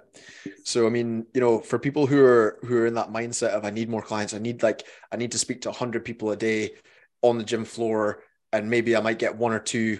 [0.63, 3.65] So I mean, you know, for people who are who are in that mindset of
[3.65, 6.37] I need more clients, I need like I need to speak to 100 people a
[6.37, 6.75] day
[7.21, 9.99] on the gym floor and maybe I might get one or two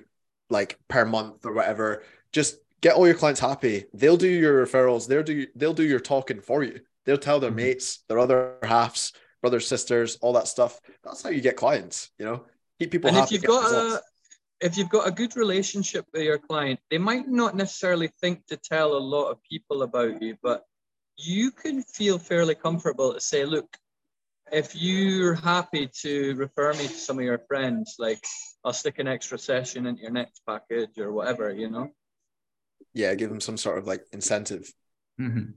[0.49, 2.03] like per month or whatever.
[2.31, 3.85] Just get all your clients happy.
[3.93, 5.07] They'll do your referrals.
[5.07, 6.79] They'll do they'll do your talking for you.
[7.05, 7.57] They'll tell their mm-hmm.
[7.57, 10.79] mates, their other halves, brothers, sisters, all that stuff.
[11.03, 12.45] That's how you get clients, you know.
[12.79, 13.35] Keep people and happy.
[13.35, 14.01] If you've got a
[14.61, 18.57] if you've got a good relationship with your client, they might not necessarily think to
[18.57, 20.65] tell a lot of people about you, but
[21.17, 23.77] you can feel fairly comfortable to say, look,
[24.51, 28.23] if you're happy to refer me to some of your friends, like
[28.65, 31.93] I'll stick an extra session into your next package or whatever, you know?
[32.93, 34.71] Yeah, give them some sort of like incentive.
[35.19, 35.51] Mm-hmm.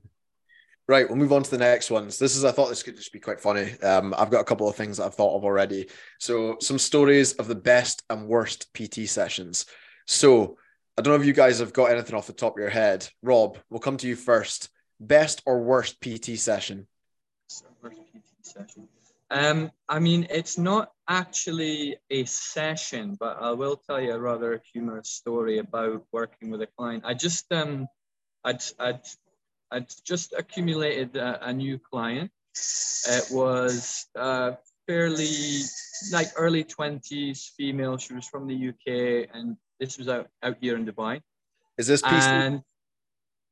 [0.89, 2.19] Right, we'll move on to the next ones.
[2.19, 3.73] This is, I thought this could just be quite funny.
[3.81, 5.89] Um, I've got a couple of things that I've thought of already.
[6.19, 9.67] So, some stories of the best and worst PT sessions.
[10.07, 10.59] So,
[10.99, 13.09] I don't know if you guys have got anything off the top of your head.
[13.23, 14.69] Rob, we'll come to you first.
[15.01, 16.87] Best or worst PT session?
[17.83, 18.89] Worst PT session.
[19.33, 24.63] Um, I mean, it's not actually a session, but I will tell you a rather
[24.73, 27.05] humorous story about working with a client.
[27.07, 27.89] I just um,
[28.45, 29.01] I'd, I'd
[29.71, 32.31] I'd just accumulated a, a new client.
[33.09, 34.53] It was uh,
[34.87, 35.63] fairly
[36.13, 37.97] like early 20s female.
[37.97, 41.23] She was from the UK and this was out, out here in Dubai.
[41.79, 42.27] Is this PC?
[42.27, 42.63] And,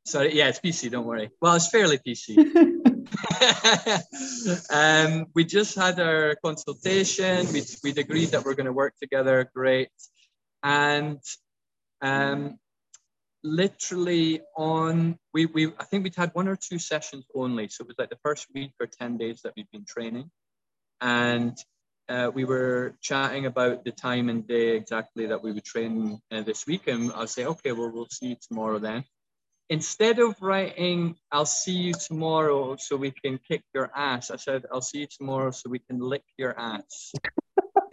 [0.05, 1.31] sorry, yeah, it's PC, don't worry.
[1.41, 2.37] Well, it's fairly PC.
[4.71, 7.47] um, we just had our consultation.
[7.53, 9.51] We'd, we'd agreed that we're going to work together.
[9.55, 9.89] Great.
[10.63, 11.21] And
[12.03, 12.59] um,
[13.43, 17.69] literally on we we I think we'd had one or two sessions only.
[17.69, 20.31] So it was like the first week or 10 days that we'd been training.
[21.01, 21.57] And
[22.09, 26.43] uh, we were chatting about the time and day exactly that we would train uh,
[26.43, 29.05] this week, and I'll say, okay, well, we'll see you tomorrow then.
[29.71, 34.65] Instead of writing, I'll see you tomorrow so we can kick your ass, I said,
[34.73, 37.13] I'll see you tomorrow so we can lick your ass.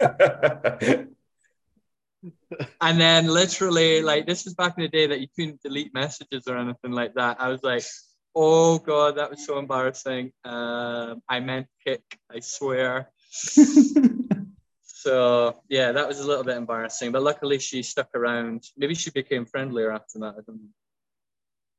[2.80, 6.48] and then literally, like, this was back in the day that you couldn't delete messages
[6.48, 7.40] or anything like that.
[7.40, 7.84] I was like,
[8.34, 10.32] oh God, that was so embarrassing.
[10.44, 13.12] Um, I meant kick, I swear.
[14.82, 18.64] so yeah, that was a little bit embarrassing, but luckily she stuck around.
[18.76, 20.34] Maybe she became friendlier after that.
[20.38, 20.70] I don't know.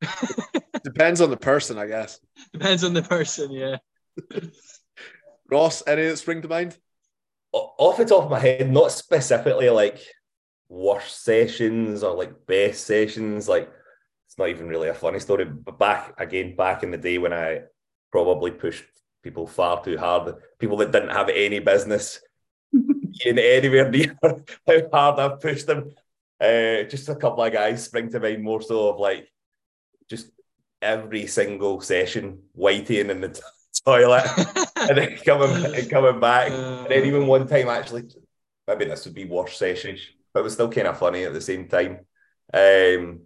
[0.84, 2.20] Depends on the person, I guess.
[2.54, 3.78] Depends on the person, yeah.
[5.52, 6.78] Ross, any that spring to mind?
[7.52, 10.00] Off the top of my head, not specifically like
[10.70, 13.50] worst sessions or like best sessions.
[13.50, 13.70] Like
[14.28, 15.46] it's not even really a funny story.
[15.46, 17.62] But back again, back in the day when I
[18.12, 18.86] probably pushed
[19.24, 22.22] people far too hard, people that didn't have any business
[22.72, 25.92] being anywhere near how hard I've pushed them.
[26.40, 29.28] Uh, just a couple of guys spring to mind more so of like
[30.10, 30.32] just
[30.82, 33.41] every single session waiting in the
[33.86, 34.26] toilet
[34.76, 36.52] and then coming and coming back.
[36.52, 38.10] And then even one time actually,
[38.67, 39.98] maybe this would be worse session,
[40.34, 42.00] but it was still kind of funny at the same time.
[42.54, 43.22] Um,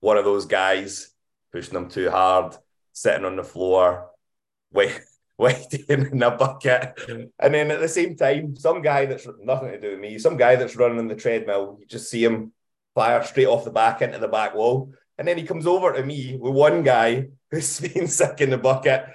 [0.00, 1.10] one of those guys
[1.52, 2.56] pushing them too hard,
[2.92, 4.10] sitting on the floor,
[4.72, 5.00] wait,
[5.36, 6.98] waiting in a bucket.
[7.38, 10.36] And then at the same time, some guy that's nothing to do with me, some
[10.36, 12.52] guy that's running on the treadmill, you just see him
[12.94, 14.92] fire straight off the back into the back wall.
[15.18, 18.58] And then he comes over to me with one guy who's been sick in the
[18.58, 19.06] bucket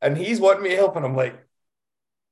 [0.00, 0.96] and he's wanting me to help.
[0.96, 1.38] And I'm like,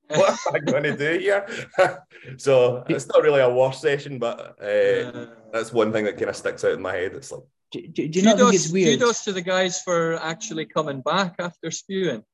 [0.08, 1.46] what am I going to do here?
[2.36, 6.36] so it's not really a wash session, but uh, that's one thing that kind of
[6.36, 7.12] sticks out in my head.
[7.14, 8.98] It's like, do, do, do you not think it's weird?
[8.98, 12.24] Kudos to the guys for actually coming back after spewing.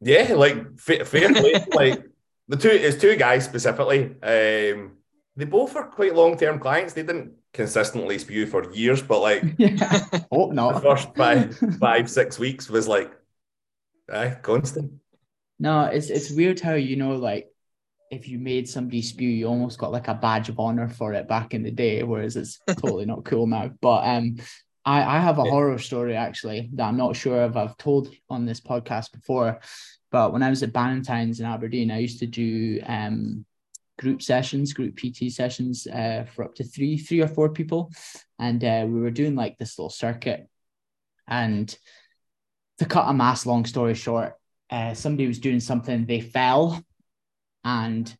[0.00, 1.64] Yeah, like fair, fair play.
[1.72, 2.04] like
[2.48, 4.16] the two is two guys specifically.
[4.22, 4.98] Um,
[5.34, 6.92] they both are quite long term clients.
[6.92, 10.74] They didn't consistently spew for years, but like, yeah, hope not.
[10.74, 13.10] The first five, five, six weeks was like,
[14.12, 14.92] aye, constant.
[15.58, 17.48] No, it's it's weird how you know like
[18.10, 21.26] if you made somebody spew, you almost got like a badge of honor for it
[21.26, 23.70] back in the day, whereas it's totally not cool now.
[23.80, 24.36] But um,
[24.84, 28.44] I I have a horror story actually that I'm not sure if I've told on
[28.44, 29.60] this podcast before,
[30.12, 33.46] but when I was at Bannatynes in Aberdeen, I used to do um
[33.98, 37.90] group sessions, group PT sessions uh, for up to three, three or four people,
[38.38, 40.48] and uh, we were doing like this little circuit.
[41.26, 41.76] And
[42.78, 44.34] to cut a mass long story short,
[44.70, 46.82] uh, somebody was doing something, they fell,
[47.64, 48.14] and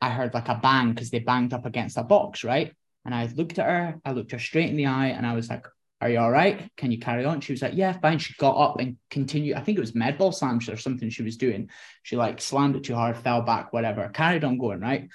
[0.00, 2.74] I heard like a bang because they banged up against a box, right?
[3.04, 5.48] And I looked at her, I looked her straight in the eye, and I was
[5.48, 5.66] like,
[6.04, 6.70] Are you all right?
[6.76, 7.40] Can you carry on?
[7.40, 8.18] She was like, Yeah, fine.
[8.18, 9.56] She got up and continued.
[9.56, 11.70] I think it was med ball slams or something she was doing.
[12.02, 15.08] She like slammed it too hard, fell back, whatever, carried on going, right?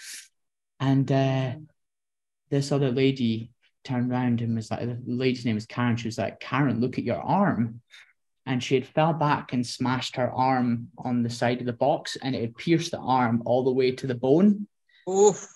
[0.80, 1.54] And uh,
[2.50, 3.52] this other lady
[3.84, 5.96] turned around and was like, The lady's name is Karen.
[5.96, 7.82] She was like, Karen, look at your arm
[8.48, 12.18] and she had fell back and smashed her arm on the side of the box
[12.24, 14.68] and it had pierced the arm all the way to the bone.
[15.08, 15.48] Oof.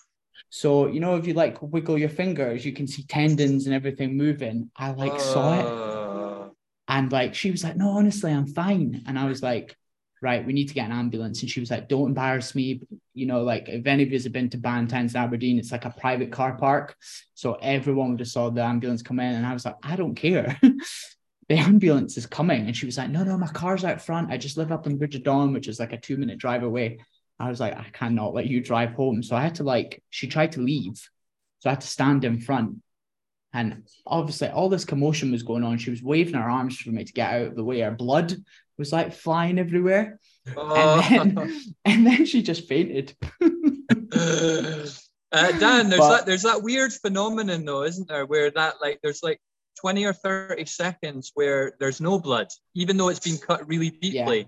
[0.54, 4.16] So, you know, if you like wiggle your fingers, you can see tendons and everything
[4.16, 4.70] moving.
[4.76, 5.18] I like uh...
[5.18, 6.52] saw it.
[6.86, 9.02] And like she was like, No, honestly, I'm fine.
[9.08, 9.76] And I was like,
[10.22, 11.40] Right, we need to get an ambulance.
[11.42, 12.82] And she was like, Don't embarrass me.
[13.14, 15.86] You know, like if any of you have been to Bannatynes in Aberdeen, it's like
[15.86, 16.94] a private car park.
[17.34, 19.34] So everyone would have saw the ambulance come in.
[19.34, 20.56] And I was like, I don't care.
[21.48, 22.66] the ambulance is coming.
[22.66, 24.30] And she was like, no, no, my car's out front.
[24.30, 26.62] I just live up in Bridge of Don, which is like a two minute drive
[26.62, 27.00] away.
[27.38, 29.22] I was like, I cannot let you drive home.
[29.22, 30.96] So I had to like, she tried to leave.
[31.60, 32.76] So I had to stand in front.
[33.52, 35.78] And obviously, all this commotion was going on.
[35.78, 37.80] She was waving her arms for me to get out of the way.
[37.80, 38.34] Her blood
[38.78, 40.18] was like flying everywhere.
[40.56, 41.06] Oh.
[41.10, 43.16] And, then, and then she just fainted.
[43.40, 43.52] uh,
[45.32, 48.26] Dan, there's but, that there's that weird phenomenon though, isn't there?
[48.26, 49.40] Where that like there's like
[49.80, 54.38] 20 or 30 seconds where there's no blood, even though it's been cut really deeply.
[54.38, 54.44] Yeah.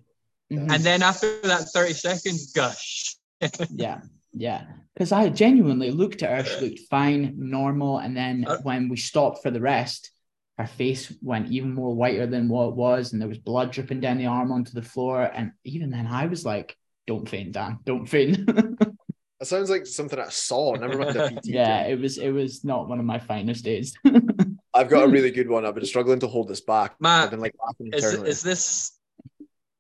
[0.53, 0.71] Mm-hmm.
[0.71, 3.17] And then after that 30 seconds, gush.
[3.71, 4.01] yeah.
[4.33, 4.65] Yeah.
[4.95, 6.45] Because I genuinely looked at her.
[6.45, 7.99] She looked fine, normal.
[7.99, 10.11] And then uh, when we stopped for the rest,
[10.59, 13.13] her face went even more whiter than what it was.
[13.13, 15.23] And there was blood dripping down the arm onto the floor.
[15.23, 16.77] And even then, I was like,
[17.07, 17.79] don't faint, Dan.
[17.85, 18.47] Don't faint.
[18.47, 20.75] that sounds like something I saw.
[20.75, 21.41] Never mind a PT.
[21.45, 23.95] yeah, it was it was not one of my finest days.
[24.75, 25.65] I've got a really good one.
[25.65, 26.97] I've been struggling to hold this back.
[27.01, 27.55] Matt, I've been like
[27.93, 28.96] is, is this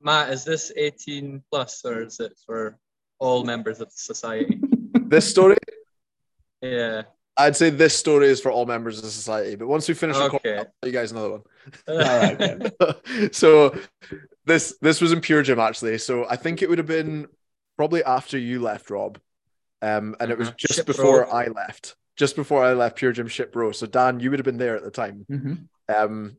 [0.00, 0.30] Matt?
[0.30, 2.78] Is this eighteen plus or is it for
[3.18, 4.60] all members of the society?
[4.94, 5.56] this story.
[6.60, 7.02] Yeah.
[7.38, 10.16] I'd say this story is for all members of the society, but once we finish
[10.16, 10.24] okay.
[10.24, 11.42] recording, I'll tell you guys another one.
[11.88, 13.34] all right.
[13.34, 13.76] so
[14.46, 15.98] this this was in Pure Gym actually.
[15.98, 17.26] So I think it would have been
[17.76, 19.18] probably after you left, Rob.
[19.82, 20.56] Um, and it was Uh-huh.
[20.58, 21.30] just Ship before Bro.
[21.30, 21.96] I left.
[22.16, 23.74] Just before I left Pure Gym Shiprow.
[23.74, 25.26] So Dan, you would have been there at the time.
[25.30, 25.68] Mhm.
[25.94, 26.38] Um,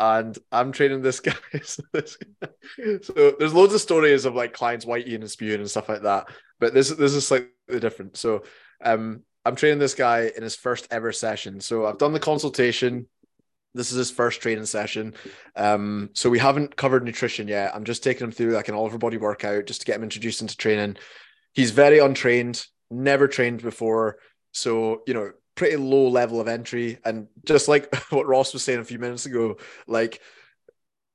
[0.00, 1.34] and I'm training this guy.
[1.62, 6.28] so, there's loads of stories of like clients whiting and spewing and stuff like that.
[6.58, 7.48] But this this is slightly
[7.78, 8.16] different.
[8.16, 8.42] So
[8.82, 11.60] um, I'm training this guy in his first ever session.
[11.60, 13.06] So I've done the consultation.
[13.72, 15.14] This is his first training session.
[15.54, 17.74] Um, so we haven't covered nutrition yet.
[17.74, 20.02] I'm just taking him through like an all over body workout just to get him
[20.02, 20.96] introduced into training.
[21.52, 24.16] He's very untrained, never trained before.
[24.52, 25.30] So, you know,
[25.60, 26.98] pretty low level of entry.
[27.04, 30.22] And just like what Ross was saying a few minutes ago, like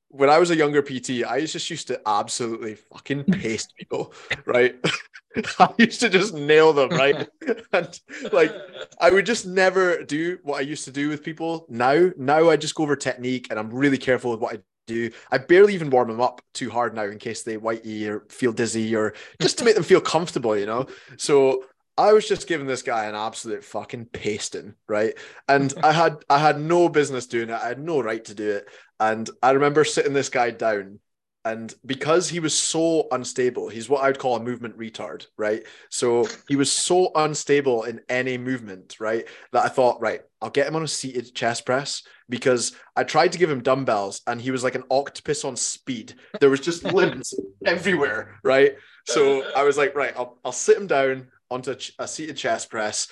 [0.10, 4.14] when I was a younger PT, I just used to absolutely fucking paste people,
[4.46, 4.76] right?
[5.60, 7.28] I used to just nail them, right?
[7.74, 8.00] and
[8.32, 8.54] like
[9.02, 11.66] I would just never do what I used to do with people.
[11.68, 15.10] Now, now I just go over technique and I'm really careful with what I do.
[15.32, 18.52] I barely even warm them up too hard now in case they whitey or feel
[18.54, 20.86] dizzy or just to make them feel comfortable, you know?
[21.18, 21.64] So
[21.98, 25.14] I was just giving this guy an absolute fucking pasting, right?
[25.48, 27.54] And I had I had no business doing it.
[27.54, 28.68] I had no right to do it.
[29.00, 31.00] And I remember sitting this guy down
[31.46, 35.64] and because he was so unstable, he's what I would call a movement retard, right?
[35.92, 39.28] So he was so unstable in any movement, right?
[39.52, 43.32] That I thought, right, I'll get him on a seated chest press because I tried
[43.34, 46.16] to give him dumbbells and he was like an octopus on speed.
[46.40, 47.36] There was just limbs
[47.66, 48.76] everywhere, right?
[49.06, 53.08] So I was like, right, I'll, I'll sit him down onto a, seated chest press.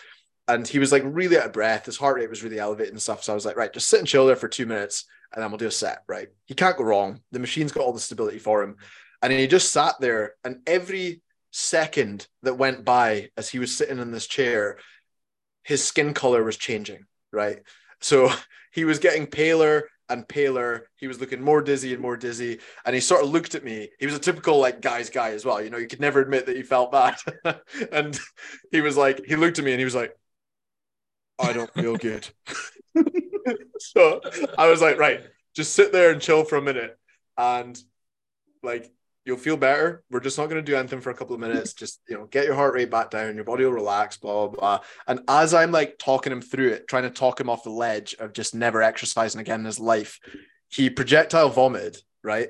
[0.47, 1.85] And he was like really out of breath.
[1.85, 3.23] His heart rate was really elevated and stuff.
[3.23, 5.49] So I was like, right, just sit and chill there for two minutes and then
[5.49, 6.27] we'll do a set, right?
[6.45, 7.21] He can't go wrong.
[7.31, 8.77] The machine's got all the stability for him.
[9.21, 11.21] And he just sat there, and every
[11.51, 14.77] second that went by as he was sitting in this chair,
[15.63, 17.59] his skin color was changing, right?
[18.01, 18.31] So
[18.71, 20.87] he was getting paler and paler.
[20.95, 22.59] He was looking more dizzy and more dizzy.
[22.85, 23.89] And he sort of looked at me.
[23.99, 25.61] He was a typical like guy's guy as well.
[25.61, 27.15] You know, you could never admit that he felt bad.
[27.91, 28.19] and
[28.71, 30.17] he was like, he looked at me and he was like,
[31.39, 32.27] I don't feel good.
[33.79, 34.21] so
[34.57, 35.21] I was like, right,
[35.55, 36.97] just sit there and chill for a minute.
[37.37, 37.81] And
[38.61, 38.91] like,
[39.25, 40.03] you'll feel better.
[40.09, 41.73] We're just not going to do anything for a couple of minutes.
[41.83, 43.35] Just, you know, get your heart rate back down.
[43.35, 44.79] Your body will relax, blah, blah, blah.
[45.07, 48.15] And as I'm like talking him through it, trying to talk him off the ledge
[48.19, 50.19] of just never exercising again in his life,
[50.69, 52.49] he projectile vomited, right?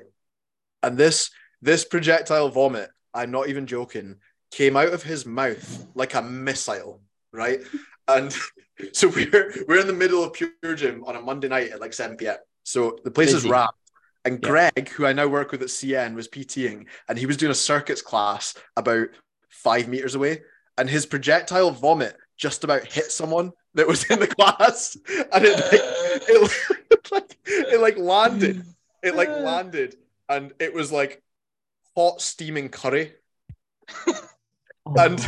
[0.82, 1.30] And this,
[1.62, 4.16] this projectile vomit, I'm not even joking,
[4.50, 7.00] came out of his mouth like a missile,
[7.32, 7.60] right?
[8.06, 8.36] And
[8.92, 11.94] so we're we're in the middle of Pure Gym on a Monday night at like
[11.94, 12.36] 7 p.m.
[12.62, 13.48] So the place is Busy.
[14.24, 14.48] And Yeah.
[14.48, 17.54] Greg, who I now work with at CN, was PTing, and he was doing a
[17.54, 19.08] circuits class about
[19.50, 20.42] five meters away,
[20.78, 25.52] and his projectile vomit just about hit someone that was in the class, and it
[25.52, 28.64] like, it, like it like landed,
[29.02, 29.96] it like landed,
[30.28, 31.22] and it was like
[31.94, 33.12] hot steaming curry.
[34.86, 35.24] Oh and-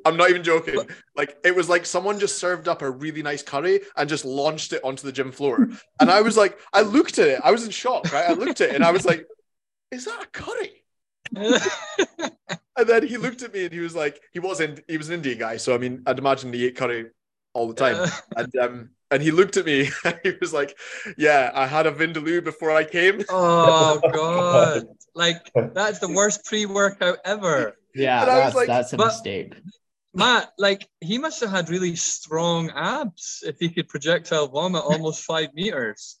[0.04, 0.78] I'm not even joking.
[1.16, 4.72] Like it was like someone just served up a really nice curry and just launched
[4.72, 5.70] it onto the gym floor.
[6.00, 7.40] And I was like, I looked at it.
[7.44, 8.28] I was in shock, right?
[8.28, 9.26] I looked at it and I was like,
[9.90, 10.84] is that a curry?
[12.78, 15.08] And then he looked at me and he was like, he was in he was
[15.08, 15.56] an Indian guy.
[15.56, 17.06] So I mean, I'd imagine he ate curry
[17.58, 18.08] all the time.
[18.36, 20.76] And um and he looked at me and he was like,
[21.16, 23.22] Yeah, I had a Vindaloo before I came.
[23.28, 24.84] oh god!
[25.14, 27.74] Like that's the worst pre-workout ever.
[27.94, 29.54] yeah, And I was that's, like- that's a But- mistake.
[30.14, 35.22] Matt, like he must have had really strong abs if he could projectile vomit almost
[35.24, 36.18] five meters.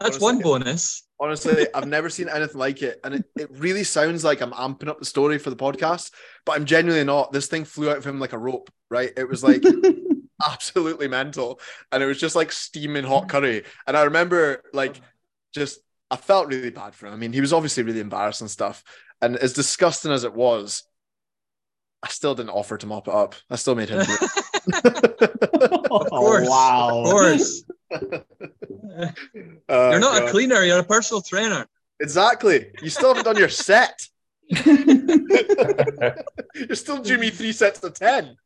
[0.00, 1.02] That's one bonus.
[1.20, 3.00] Honestly, I've never seen anything like it.
[3.04, 6.10] And it, it really sounds like I'm amping up the story for the podcast,
[6.46, 7.32] but I'm genuinely not.
[7.32, 9.12] This thing flew out of him like a rope, right?
[9.16, 9.62] It was like
[10.46, 11.60] absolutely mental.
[11.92, 13.64] And it was just like steaming hot curry.
[13.86, 15.00] And I remember like
[15.54, 15.80] just
[16.10, 17.12] I felt really bad for him.
[17.12, 18.82] I mean, he was obviously really embarrassed and stuff.
[19.20, 20.84] And as disgusting as it was,
[22.02, 23.34] I still didn't offer to mop it up.
[23.50, 24.84] I still made him do it.
[25.90, 27.02] of course, wow.
[27.04, 27.64] Of course.
[29.68, 31.66] Oh, You're not a cleaner, you're a personal trainer.
[32.00, 32.66] Exactly.
[32.82, 34.06] You still haven't done your set.
[34.48, 34.66] You're
[36.74, 38.36] still doing me three sets of 10.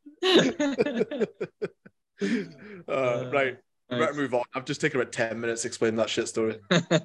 [2.89, 3.59] Uh, right.
[3.91, 4.43] We better move on.
[4.55, 6.59] I've just taken about 10 minutes explaining that shit story.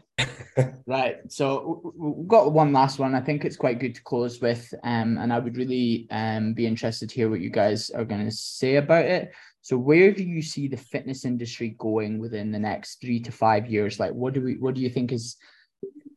[0.85, 1.31] Right.
[1.31, 3.15] So w- w- we've got one last one.
[3.15, 4.71] I think it's quite good to close with.
[4.83, 8.25] Um, and I would really um be interested to hear what you guys are going
[8.25, 9.31] to say about it.
[9.61, 13.67] So where do you see the fitness industry going within the next three to five
[13.67, 13.99] years?
[13.99, 15.37] Like what do we what do you think is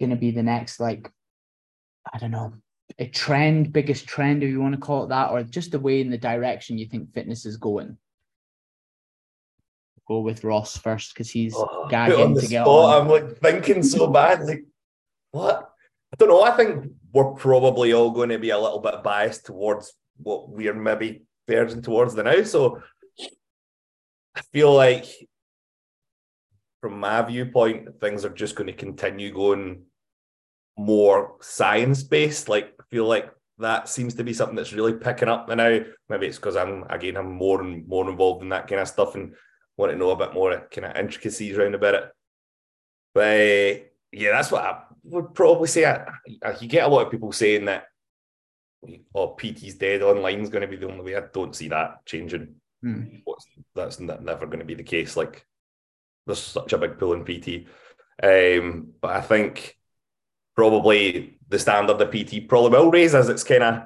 [0.01, 1.11] going to be the next like
[2.13, 2.55] I don't know
[2.99, 6.01] a trend, biggest trend, if you want to call it that, or just the way
[6.01, 7.99] in the direction you think fitness is going?
[10.09, 12.69] Go with Ross first because he's Oh, gagging to get spot.
[12.69, 13.03] on.
[13.03, 14.45] I'm like thinking so bad.
[14.45, 14.65] Like,
[15.33, 15.69] what?
[16.13, 16.43] I don't know.
[16.43, 20.75] I think we're probably all going to be a little bit biased towards what we're
[20.75, 22.43] maybe verging towards the now.
[22.45, 22.81] So
[24.37, 25.07] I feel like,
[26.81, 29.83] from my viewpoint, things are just going to continue going
[30.79, 32.49] more science based.
[32.49, 35.81] Like, feel like that seems to be something that's really picking up now.
[36.09, 39.15] Maybe it's because I'm again I'm more and more involved in that kind of stuff
[39.15, 39.35] and
[39.77, 42.05] want to know a bit more kind of intricacies around about it.
[43.15, 45.87] But uh, yeah, that's what I would probably say.
[45.87, 46.07] I,
[46.43, 47.85] I, you get a lot of people saying that
[49.15, 51.17] oh PT's dead, online is going to be the only way.
[51.17, 52.57] I don't see that changing.
[52.83, 53.05] Hmm.
[53.75, 55.17] That's never going to be the case.
[55.17, 55.47] Like
[56.27, 57.67] there's such a big pull in PT,
[58.23, 59.77] um, but I think
[60.55, 63.83] probably the standard of PT probably will raise as it's kind of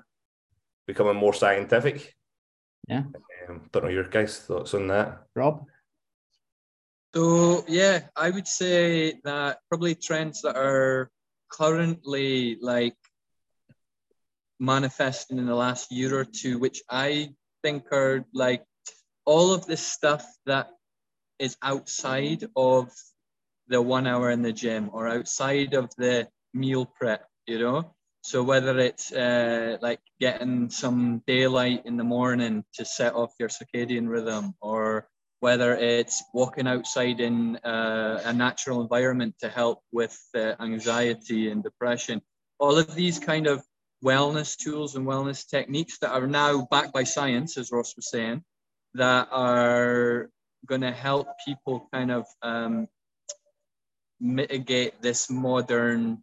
[0.87, 2.15] becoming more scientific.
[2.89, 3.05] Yeah.
[3.49, 5.67] Um, don't know your guys' thoughts on that, Rob.
[7.15, 11.11] So yeah, I would say that probably trends that are
[11.51, 12.97] currently like
[14.61, 17.31] manifesting in the last year or two, which I
[17.63, 18.65] think are like
[19.25, 20.69] all of this stuff that
[21.39, 22.93] is outside of
[23.69, 27.93] the one hour in the gym or outside of the meal prep, you know?
[28.23, 33.49] So whether it's uh, like getting some daylight in the morning to set off your
[33.49, 35.09] circadian rhythm or
[35.41, 41.65] whether it's walking outside in uh, a natural environment to help with uh, anxiety and
[41.65, 42.21] depression,
[42.59, 43.63] all of these kind of
[44.05, 48.45] wellness tools and wellness techniques that are now backed by science, as Ross was saying,
[48.95, 50.31] that are
[50.67, 52.87] going to help people kind of um,
[54.21, 56.23] mitigate this modern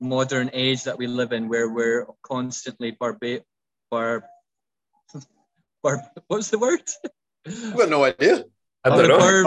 [0.00, 3.42] modern age that we live in, where we're constantly barba-
[3.90, 4.24] bar,
[5.82, 6.82] bar, what's the word?
[7.46, 8.44] I've got no idea.
[8.84, 9.18] I don't know.
[9.18, 9.42] Bar,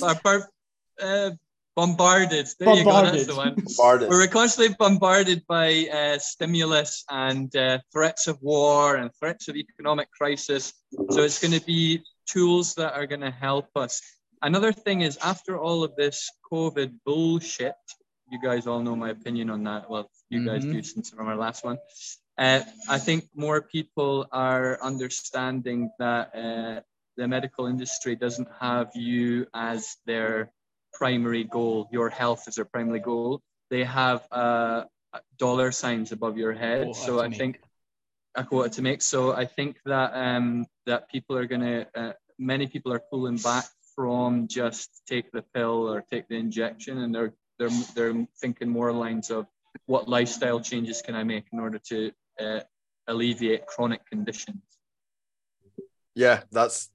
[0.00, 1.38] bar, bar,
[1.74, 2.46] bombarded.
[2.58, 2.78] There bombarded.
[2.78, 3.02] you go.
[3.02, 3.54] That's the one.
[3.54, 4.08] Bombarded.
[4.08, 10.10] We're constantly bombarded by uh, stimulus and uh, threats of war and threats of economic
[10.10, 10.72] crisis.
[11.10, 14.00] So it's going to be tools that are going to help us.
[14.42, 17.74] Another thing is, after all of this COVID bullshit,
[18.32, 19.90] you guys all know my opinion on that.
[19.90, 20.48] Well, you mm-hmm.
[20.48, 21.78] guys do since from our last one.
[22.38, 26.80] Uh, I think more people are understanding that uh,
[27.18, 30.50] the medical industry doesn't have you as their
[30.94, 31.88] primary goal.
[31.92, 33.42] Your health is their primary goal.
[33.70, 34.84] They have uh,
[35.38, 36.96] dollar signs above your head.
[36.96, 37.38] So I make.
[37.38, 37.60] think
[38.34, 39.02] a quota to make.
[39.02, 43.36] So I think that um, that people are going to, uh, many people are pulling
[43.36, 47.34] back from just take the pill or take the injection, and they're
[47.68, 49.46] they're they're thinking more lines of
[49.86, 52.60] what lifestyle changes can I make in order to uh,
[53.06, 54.62] alleviate chronic conditions.
[56.14, 56.90] Yeah, that's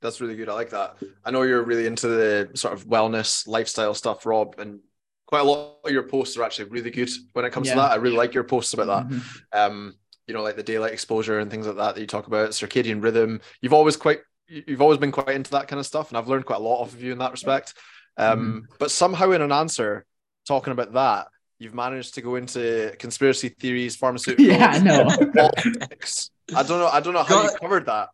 [0.00, 0.48] that's really good.
[0.48, 0.96] I like that.
[1.24, 4.80] I know you're really into the sort of wellness lifestyle stuff, Rob, and
[5.26, 7.74] quite a lot of your posts are actually really good when it comes yeah.
[7.74, 7.92] to that.
[7.92, 9.14] I really like your posts about that.
[9.14, 9.58] Mm-hmm.
[9.58, 9.94] Um,
[10.26, 13.02] you know, like the daylight exposure and things like that that you talk about, circadian
[13.02, 13.40] rhythm.
[13.60, 16.46] You've always quite you've always been quite into that kind of stuff, and I've learned
[16.46, 17.74] quite a lot off of you in that respect.
[18.18, 18.74] Um, mm-hmm.
[18.78, 20.04] but somehow in an answer
[20.46, 25.08] talking about that, you've managed to go into conspiracy theories, pharmaceuticals, yeah, I know.
[26.54, 26.88] I don't know.
[26.88, 28.10] I don't know how you covered that.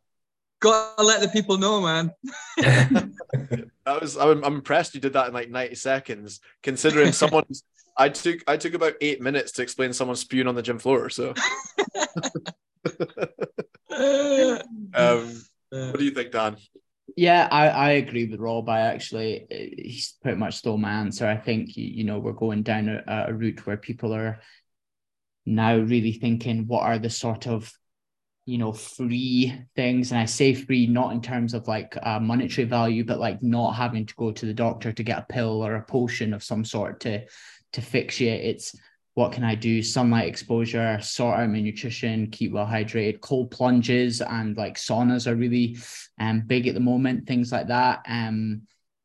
[0.60, 2.12] Gotta let the people know, man.
[2.56, 7.64] that was I'm, I'm impressed you did that in like 90 seconds, considering someone's
[7.96, 11.10] I took I took about eight minutes to explain someone spewing on the gym floor.
[11.10, 11.34] So
[14.94, 16.56] um, what do you think, Dan?
[17.16, 18.68] Yeah, I, I agree with Rob.
[18.68, 21.26] I actually eh, he's pretty much stole my answer.
[21.26, 24.40] I think you know we're going down a, a route where people are
[25.44, 27.72] now really thinking what are the sort of
[28.46, 32.66] you know free things and i say free not in terms of like a monetary
[32.66, 35.76] value but like not having to go to the doctor to get a pill or
[35.76, 37.24] a potion of some sort to
[37.72, 38.74] to fix you it's
[39.14, 39.82] what can i do?
[39.82, 43.20] Sunlight exposure sort out my nutrition keep well hydrated.
[43.20, 45.78] Cold plunges and like saunas are really
[46.18, 48.04] um big at the moment things like that.
[48.08, 48.62] Um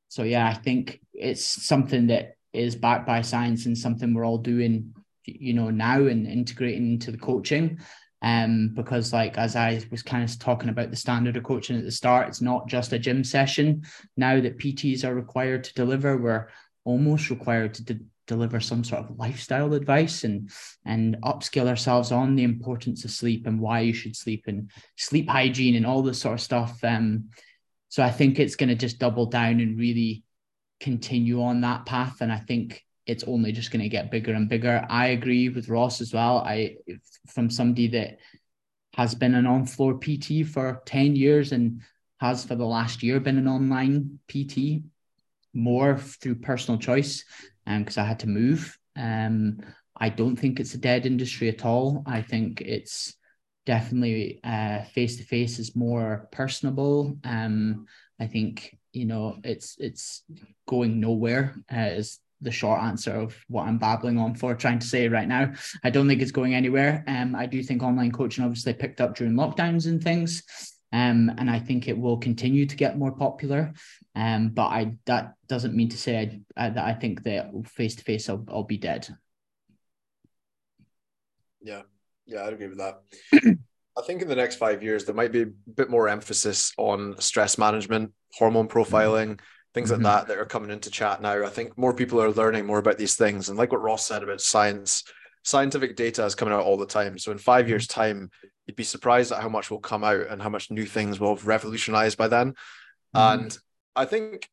[0.10, 4.38] so yeah i think it's something that is backed by science and something we're all
[4.38, 4.94] doing
[5.28, 7.80] you know now and integrating into the coaching.
[8.24, 11.84] Um, because like as I was kind of talking about the standard of coaching at
[11.84, 13.84] the start, it's not just a gym session.
[14.16, 16.48] Now that PTs are required to deliver, we're
[16.84, 20.50] almost required to de- deliver some sort of lifestyle advice and
[20.86, 25.28] and upskill ourselves on the importance of sleep and why you should sleep and sleep
[25.30, 26.84] hygiene and all this sort of stuff.
[26.84, 27.30] Um,
[27.90, 30.24] so I think it's going to just double down and really
[30.80, 32.18] continue on that path.
[32.22, 34.86] And I think it's only just going to get bigger and bigger.
[34.90, 36.40] I agree with Ross as well.
[36.40, 36.76] I
[37.28, 38.20] from somebody that
[38.94, 41.82] has been an on-floor PT for 10 years and
[42.20, 44.84] has for the last year been an online PT
[45.54, 47.24] more through personal choice
[47.68, 48.78] and um, because I had to move.
[48.96, 49.60] Um,
[49.96, 52.04] I don't think it's a dead industry at all.
[52.08, 53.16] I think it's
[53.66, 54.40] definitely
[54.94, 57.18] face to face is more personable.
[57.24, 57.86] Um,
[58.20, 60.24] I think you know it's it's
[60.68, 61.56] going nowhere.
[61.72, 65.28] Uh, is the short answer of what I'm babbling on for trying to say right
[65.28, 65.54] now.
[65.84, 67.04] I don't think it's going anywhere.
[67.08, 70.44] Um, I do think online coaching obviously picked up during lockdowns and things.
[70.94, 73.74] Um, and I think it will continue to get more popular.
[74.16, 77.96] Um, but I that doesn't mean to say I, I that I think that face
[77.96, 79.08] to face I'll I'll be dead.
[81.62, 81.82] Yeah,
[82.26, 83.02] yeah, I'd agree with that.
[83.98, 87.20] I think in the next five years there might be a bit more emphasis on
[87.20, 89.40] stress management, hormone profiling,
[89.74, 90.04] things mm-hmm.
[90.04, 91.44] like that that are coming into chat now.
[91.44, 94.24] I think more people are learning more about these things, and like what Ross said
[94.24, 95.04] about science,
[95.44, 97.18] scientific data is coming out all the time.
[97.18, 97.70] So in five mm-hmm.
[97.70, 98.30] years' time,
[98.68, 101.36] you'd be surprised at how much will come out and how much new things will
[101.36, 102.54] have revolutionized by then.
[103.16, 103.34] Mm.
[103.34, 103.58] And
[103.96, 104.50] I think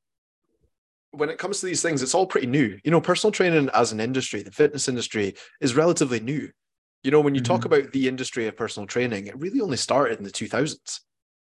[1.11, 2.79] when it comes to these things, it's all pretty new.
[2.85, 6.51] You know, personal training as an industry, the fitness industry is relatively new.
[7.03, 7.53] You know, when you mm-hmm.
[7.53, 11.01] talk about the industry of personal training, it really only started in the 2000s.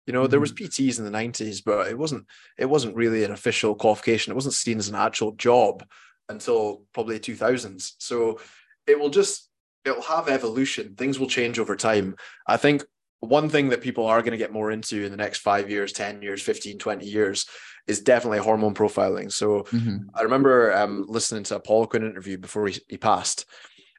[0.06, 0.32] You know, mm-hmm.
[0.32, 0.66] there was mm-hmm.
[0.66, 2.26] PTs in the 90s, but it wasn't
[2.58, 4.32] it wasn't really an official qualification.
[4.32, 5.86] It wasn't seen as an actual job
[6.30, 7.94] until probably 2000s.
[8.00, 8.40] So
[8.86, 9.50] it will just
[9.88, 10.96] it'll have evolution.
[10.96, 12.16] Things will change over time.
[12.46, 12.84] I think
[13.20, 15.92] one thing that people are going to get more into in the next five years,
[15.92, 17.48] 10 years, 15, 20 years
[17.88, 19.32] is definitely hormone profiling.
[19.32, 20.10] So mm-hmm.
[20.14, 23.46] I remember um, listening to a Poliquin interview before he, he passed,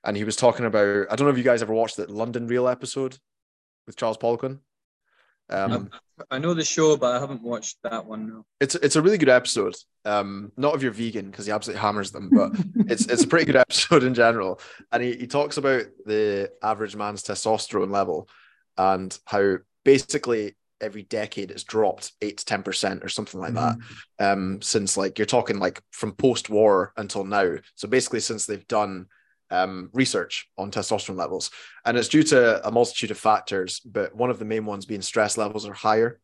[0.05, 2.47] and he was talking about, I don't know if you guys ever watched that London
[2.47, 3.19] Real episode
[3.87, 4.61] with Charles Poliquin.
[5.51, 5.91] Um,
[6.31, 8.29] I know the show, but I haven't watched that one.
[8.29, 8.47] No.
[8.61, 9.75] It's it's a really good episode.
[10.05, 12.53] Um, not if you're vegan because he absolutely hammers them, but
[12.91, 14.61] it's it's a pretty good episode in general.
[14.93, 18.29] And he, he talks about the average man's testosterone level
[18.77, 23.81] and how basically every decade it's dropped eight to ten percent or something like mm-hmm.
[24.19, 24.33] that.
[24.33, 27.57] Um, since like you're talking like from post war until now.
[27.75, 29.07] So basically since they've done
[29.51, 31.51] um, research on testosterone levels.
[31.85, 35.03] And it's due to a multitude of factors, but one of the main ones being
[35.03, 36.21] stress levels are higher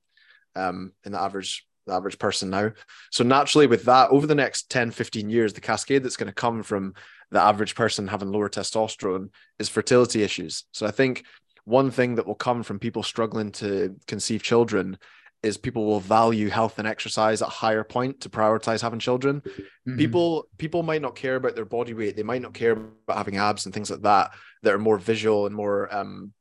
[0.54, 2.70] um, in the average the average person now.
[3.10, 6.32] So naturally with that, over the next 10, 15 years, the cascade that's going to
[6.32, 6.94] come from
[7.30, 10.64] the average person having lower testosterone is fertility issues.
[10.72, 11.24] So I think
[11.64, 14.98] one thing that will come from people struggling to conceive children
[15.44, 19.40] is people will value health and exercise at a higher point to prioritize having children.
[19.40, 19.98] Mm-hmm.
[19.98, 22.16] People people might not care about their body weight.
[22.16, 24.32] They might not care about having abs and things like that
[24.62, 26.32] that are more visual and more um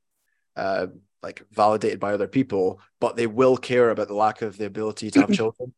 [0.55, 0.87] uh
[1.21, 5.09] like validated by other people, but they will care about the lack of the ability
[5.11, 5.73] to have children.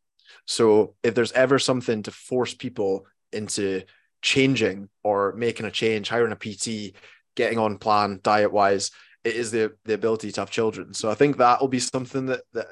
[0.45, 3.83] So if there's ever something to force people into
[4.21, 6.95] changing or making a change, hiring a PT,
[7.35, 8.91] getting on plan diet wise,
[9.23, 10.93] it is the the ability to have children.
[10.93, 12.67] So I think that will be something that that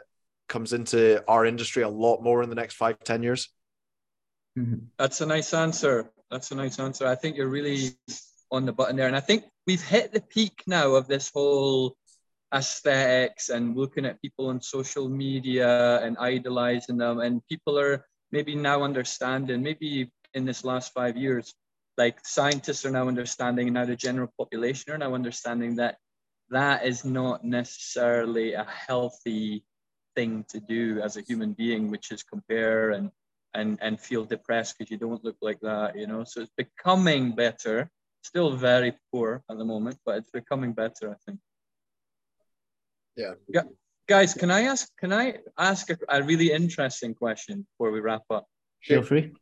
[0.54, 3.50] comes into our industry a lot more in the next five ten years?
[4.58, 4.86] Mm-hmm.
[5.00, 5.96] That's a nice answer.
[6.32, 7.06] That's a nice answer.
[7.08, 7.80] I think you're really
[8.52, 9.08] on the button there.
[9.08, 11.98] And I think we've hit the peak now of this whole
[12.54, 17.20] aesthetics and looking at people on social media and idolizing them.
[17.20, 21.54] And people are maybe now understanding, maybe in this last five years,
[21.98, 25.98] like scientists are now understanding, and now the general population are now understanding that
[26.50, 29.64] that is not necessarily a healthy
[30.16, 33.12] thing to do as a human being, which is compare and
[33.54, 36.24] and and feel depressed because you don't look like that, you know.
[36.24, 37.90] So it's becoming better.
[38.24, 41.40] Still very poor at the moment, but it's becoming better, I think.
[43.16, 43.34] Yeah.
[43.48, 43.64] Yeah.
[44.08, 48.24] Guys, can I ask can I ask a, a really interesting question before we wrap
[48.30, 48.46] up?
[48.82, 49.34] Feel free.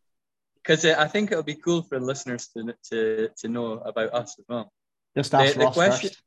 [0.55, 4.35] Because uh, I think it'll be cool for listeners to to to know about us
[4.37, 4.71] as well.
[5.17, 6.21] Just ask the, the question, first.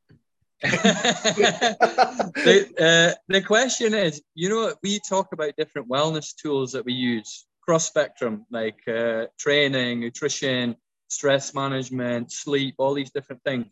[0.65, 6.93] The, uh, the question is, you know, we talk about different wellness tools that we
[6.93, 10.77] use cross spectrum, like uh, training, nutrition,
[11.09, 13.67] stress management, sleep, all these different things.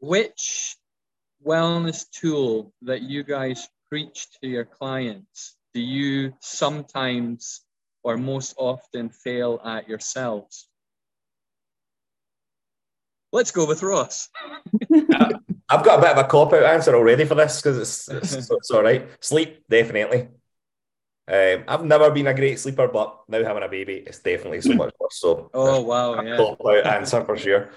[0.00, 0.76] Which
[1.44, 7.62] wellness tool that you guys preach to your clients do you sometimes
[8.02, 10.68] or most often fail at yourselves?
[13.32, 14.28] Let's go with Ross.
[15.72, 18.50] I've got a bit of a cop out answer already for this because it's, it's,
[18.50, 19.08] it's all right.
[19.20, 20.28] Sleep, definitely.
[21.26, 24.74] Um, I've never been a great sleeper, but now having a baby, it's definitely so
[24.74, 25.18] much worse.
[25.18, 26.36] So, oh wow, yeah.
[26.36, 27.70] cop out answer for sure.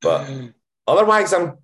[0.00, 0.30] But
[0.86, 1.58] otherwise, I'm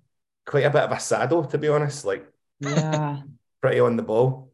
[0.45, 2.05] quite a bit of a saddle, to be honest.
[2.05, 3.21] Like, yeah,
[3.59, 4.51] pretty on the ball.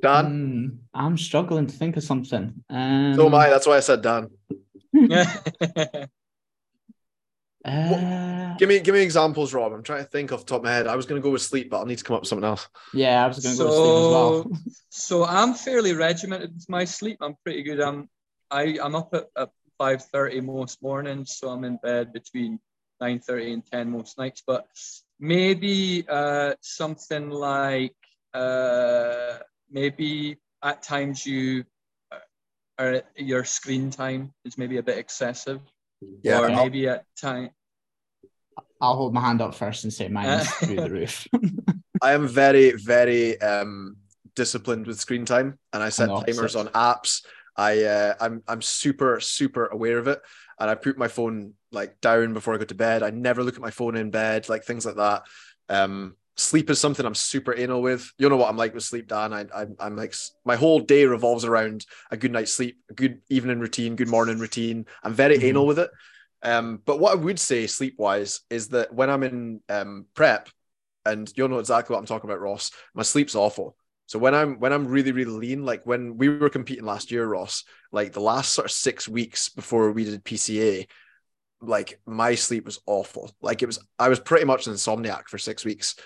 [0.00, 2.64] Dan, mm, I'm struggling to think of something.
[2.70, 3.50] Um, so am I.
[3.50, 4.30] That's why I said Dan.
[7.66, 9.72] Uh, give me give me examples, Rob.
[9.72, 10.86] I'm trying to think off the top of my head.
[10.86, 12.44] I was going to go with sleep, but I'll need to come up with something
[12.44, 12.68] else.
[12.94, 14.82] Yeah, I was going to so, go with sleep as well.
[14.90, 17.18] so I'm fairly regimented with my sleep.
[17.20, 17.80] I'm pretty good.
[17.80, 18.08] I'm
[18.50, 22.60] I I'm up at, at five thirty most mornings, so I'm in bed between
[23.00, 24.66] nine thirty and ten most nights, but
[25.18, 27.96] maybe uh, something like
[28.32, 29.38] uh,
[29.70, 31.64] maybe at times you
[32.12, 32.18] uh,
[32.78, 35.60] are your screen time is maybe a bit excessive,
[36.22, 37.50] Yeah, or I'll- maybe at time.
[38.80, 41.26] I'll hold my hand up first and say mine's through the roof.
[42.02, 43.96] I am very, very um,
[44.34, 47.24] disciplined with screen time, and I set timers on apps.
[47.56, 50.20] I uh, I'm I'm super super aware of it,
[50.60, 53.02] and I put my phone like down before I go to bed.
[53.02, 55.22] I never look at my phone in bed, like things like that.
[55.70, 58.10] Um, sleep is something I'm super anal with.
[58.18, 59.32] You know what I'm like with sleep, Dan.
[59.32, 60.14] I, I I'm like
[60.44, 64.38] my whole day revolves around a good night's sleep, a good evening routine, good morning
[64.38, 64.86] routine.
[65.02, 65.44] I'm very Mhm.
[65.44, 65.90] anal with it.
[66.42, 70.48] Um, but what I would say sleep wise is that when I'm in um, prep,
[71.04, 72.72] and you'll know exactly what I'm talking about, Ross.
[72.94, 73.76] My sleep's awful.
[74.06, 77.26] So when I'm when I'm really really lean, like when we were competing last year,
[77.26, 80.86] Ross, like the last sort of six weeks before we did PCA,
[81.60, 83.32] like my sleep was awful.
[83.40, 85.96] Like it was, I was pretty much an insomniac for six weeks,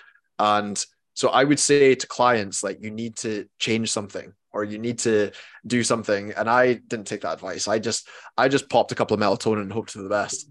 [0.41, 0.83] and
[1.13, 4.97] so I would say to clients like you need to change something or you need
[4.99, 5.31] to
[5.65, 6.33] do something.
[6.35, 7.67] And I didn't take that advice.
[7.67, 10.49] I just I just popped a couple of melatonin and hoped for the best.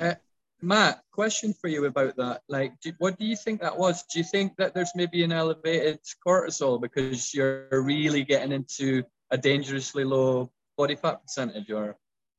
[0.00, 0.14] Uh,
[0.62, 2.42] Matt, question for you about that.
[2.48, 4.04] Like, do, what do you think that was?
[4.04, 9.36] Do you think that there's maybe an elevated cortisol because you're really getting into a
[9.36, 11.96] dangerously low body fat percentage, or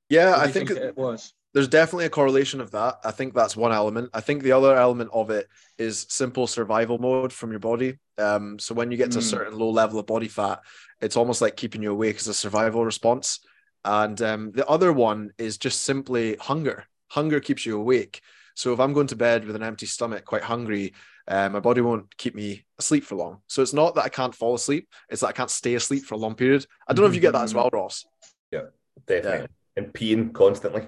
[0.10, 1.34] Yeah, I you think it was?
[1.58, 3.00] There's definitely a correlation of that.
[3.04, 4.12] I think that's one element.
[4.14, 5.48] I think the other element of it
[5.80, 7.98] is simple survival mode from your body.
[8.20, 9.30] Um, so when you get to a Mm.
[9.30, 10.62] certain low level of body fat,
[11.02, 13.40] it's almost like keeping you awake as a survival response.
[13.84, 16.86] And um, the other one is just simply hunger.
[17.08, 18.22] Hunger keeps you awake.
[18.54, 20.94] So if I'm going to bed with an empty stomach, quite hungry,
[21.28, 23.42] uh, my body won't keep me asleep for long.
[23.48, 26.14] So it's not that I can't fall asleep; it's that I can't stay asleep for
[26.14, 26.68] a long period.
[26.88, 28.06] I don't know if you get that as well, Ross.
[28.52, 28.66] Yeah,
[29.08, 29.48] definitely.
[29.76, 30.86] And peeing constantly.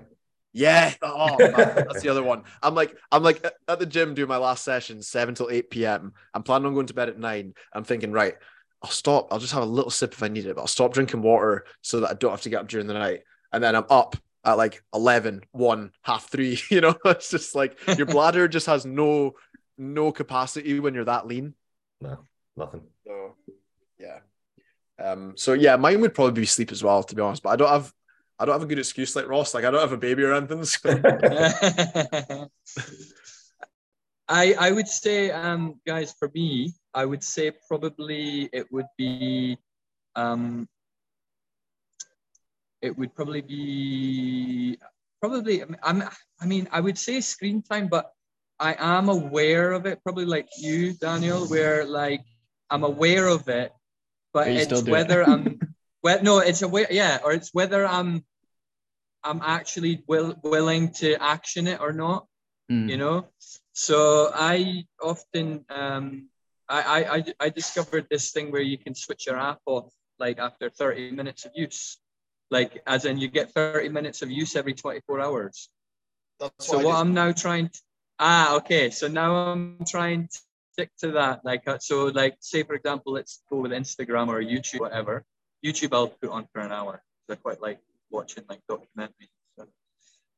[0.51, 2.43] Yeah, oh, man, that's the other one.
[2.63, 5.69] I'm like, I'm like at- at the gym doing my last session, seven till eight
[5.69, 6.13] p.m.
[6.33, 7.53] I'm planning on going to bed at nine.
[7.71, 8.35] I'm thinking, right,
[8.83, 9.27] I'll stop.
[9.31, 11.65] I'll just have a little sip if I need it, but I'll stop drinking water
[11.81, 13.21] so that I don't have to get up during the night.
[13.51, 16.59] And then I'm up at like 11, 1, half three.
[16.71, 19.35] You know, it's just like your bladder just has no
[19.77, 21.53] no capacity when you're that lean.
[22.01, 22.19] No,
[22.57, 22.81] nothing.
[23.05, 23.35] So
[23.99, 24.19] yeah.
[25.01, 27.43] Um, so yeah, mine would probably be sleep as well, to be honest.
[27.43, 27.93] But I don't have
[28.39, 29.53] I don't have a good excuse like Ross.
[29.53, 30.63] Like I don't have a baby or anything.
[30.63, 30.89] So.
[34.29, 39.57] I I would say, um, guys, for me, I would say probably it would be,
[40.15, 40.69] um,
[42.81, 44.77] it would probably be
[45.19, 45.63] probably.
[45.83, 46.03] I'm.
[46.39, 48.13] I mean, I would say screen time, but
[48.59, 49.99] I am aware of it.
[50.03, 52.21] Probably like you, Daniel, where like
[52.69, 53.73] I'm aware of it,
[54.31, 54.91] but But it's do it.
[54.91, 55.59] whether I'm.
[56.03, 56.87] Well, no, it's aware.
[56.89, 58.23] Yeah, or it's whether I'm.
[59.21, 62.25] I'm actually will, willing to action it or not
[62.71, 62.89] Mm.
[62.89, 63.25] you know
[63.73, 66.29] so i often um
[66.67, 70.37] I, I i i discovered this thing where you can switch your app off like
[70.37, 71.97] after 30 minutes of use
[72.51, 75.69] like as in you get 30 minutes of use every 24 hours
[76.39, 77.79] That's so I what i'm now trying to
[78.19, 80.39] ah okay so now i'm trying to
[80.73, 84.41] stick to that like uh, so like say for example let's go with instagram or
[84.41, 85.25] youtube whatever
[85.63, 87.01] youtube i'll put on for an hour.
[87.29, 87.79] i quite like
[88.09, 89.67] watching like documentaries stuff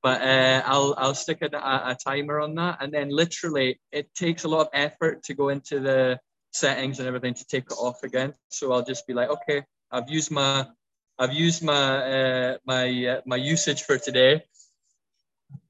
[0.03, 4.13] but uh, I'll I'll stick a, a, a timer on that, and then literally it
[4.15, 6.19] takes a lot of effort to go into the
[6.51, 8.33] settings and everything to take it off again.
[8.49, 10.65] So I'll just be like, okay, I've used my
[11.19, 14.43] I've used my uh, my uh, my usage for today.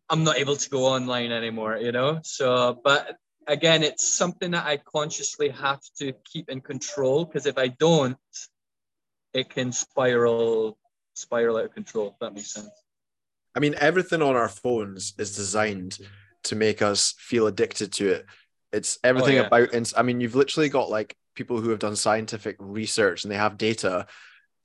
[0.10, 2.20] I'm not able to go online anymore, you know.
[2.24, 7.58] So, but again, it's something that I consciously have to keep in control because if
[7.58, 8.18] I don't,
[9.34, 10.78] it can spiral
[11.14, 12.10] spiral out of control.
[12.10, 12.70] If that makes sense.
[13.56, 15.98] I mean, everything on our phones is designed
[16.46, 18.26] to make us feel addicted to it.
[18.72, 19.48] It's everything oh, yeah.
[19.48, 19.74] about.
[19.74, 23.38] ins- I mean, you've literally got like people who have done scientific research and they
[23.38, 24.08] have data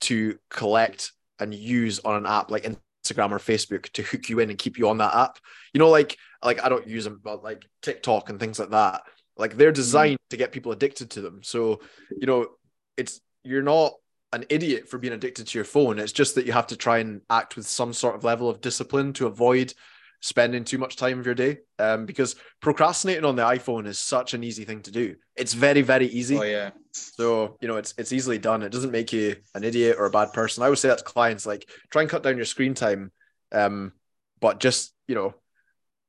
[0.01, 4.49] to collect and use on an app like Instagram or Facebook to hook you in
[4.49, 5.37] and keep you on that app.
[5.73, 9.01] You know, like like I don't use them, but like TikTok and things like that.
[9.35, 9.75] Like they're mm-hmm.
[9.75, 11.41] designed to get people addicted to them.
[11.43, 11.81] So
[12.17, 12.47] you know,
[12.95, 13.93] it's you're not
[14.33, 15.99] an idiot for being addicted to your phone.
[15.99, 18.61] It's just that you have to try and act with some sort of level of
[18.61, 19.73] discipline to avoid
[20.19, 21.59] spending too much time of your day.
[21.79, 25.15] Um, because procrastinating on the iPhone is such an easy thing to do.
[25.35, 26.37] It's very, very easy.
[26.37, 26.71] Oh yeah.
[26.91, 28.63] So, you know, it's it's easily done.
[28.63, 30.63] It doesn't make you an idiot or a bad person.
[30.63, 33.11] I would say that to clients, like try and cut down your screen time.
[33.51, 33.93] Um,
[34.39, 35.35] but just, you know,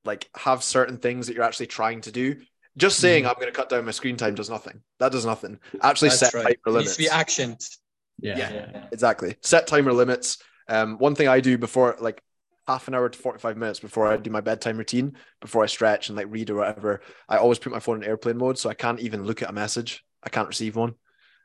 [0.04, 2.36] like have certain things that you're actually trying to do.
[2.76, 4.80] Just saying I'm going to cut down my screen time does nothing.
[5.00, 5.58] That does nothing.
[5.82, 6.58] Actually That's set right.
[6.64, 7.76] timer It needs to be actioned.
[8.20, 8.38] Yeah.
[8.38, 8.86] Yeah.
[8.92, 9.36] Exactly.
[9.42, 10.38] Set timer limits.
[10.68, 12.22] Um, one thing I do before, like
[12.66, 16.08] half an hour to 45 minutes before I do my bedtime routine, before I stretch
[16.08, 18.58] and like read or whatever, I always put my phone in airplane mode.
[18.58, 20.04] So I can't even look at a message.
[20.22, 20.94] I can't receive one.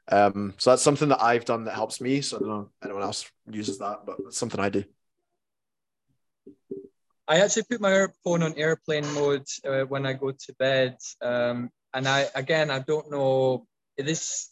[0.09, 2.21] Um, so that's something that I've done that helps me.
[2.21, 4.83] So I don't know if anyone else uses that, but it's something I do.
[7.27, 10.97] I actually put my phone on airplane mode uh, when I go to bed.
[11.21, 13.65] Um, and I, again, I don't know
[13.97, 14.49] this,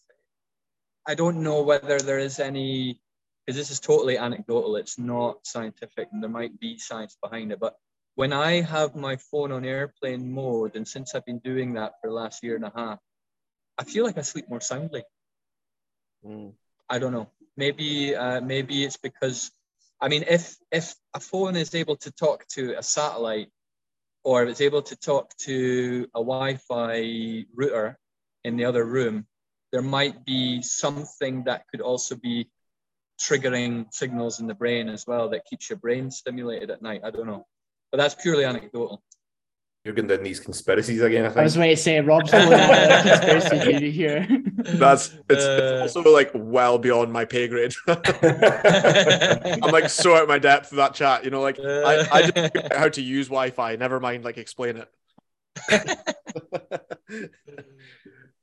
[1.07, 3.01] I don't know whether there is any
[3.45, 7.59] because this is totally anecdotal, it's not scientific, and there might be science behind it.
[7.59, 7.75] But
[8.15, 12.09] when I have my phone on airplane mode, and since I've been doing that for
[12.09, 12.99] the last year and a half,
[13.79, 15.03] I feel like I sleep more soundly.
[16.25, 16.53] Mm.
[16.87, 17.29] I don't know.
[17.57, 19.51] Maybe uh, maybe it's because
[19.99, 23.49] I mean, if if a phone is able to talk to a satellite,
[24.23, 27.97] or if it's able to talk to a Wi-Fi router
[28.43, 29.25] in the other room,
[29.71, 32.49] there might be something that could also be
[33.19, 37.01] triggering signals in the brain as well that keeps your brain stimulated at night.
[37.03, 37.45] I don't know,
[37.91, 39.03] but that's purely anecdotal.
[39.83, 41.25] You're going down these conspiracies again.
[41.25, 41.39] I, think.
[41.39, 44.27] I was waiting to say Rob's conspiracy theory here.
[44.57, 47.73] That's it's, uh, it's, also like well beyond my pay grade.
[47.87, 51.25] I'm like so out my depth of that chat.
[51.25, 53.75] You know, like uh, I, I just how to use Wi-Fi.
[53.77, 54.87] Never mind, like explain it.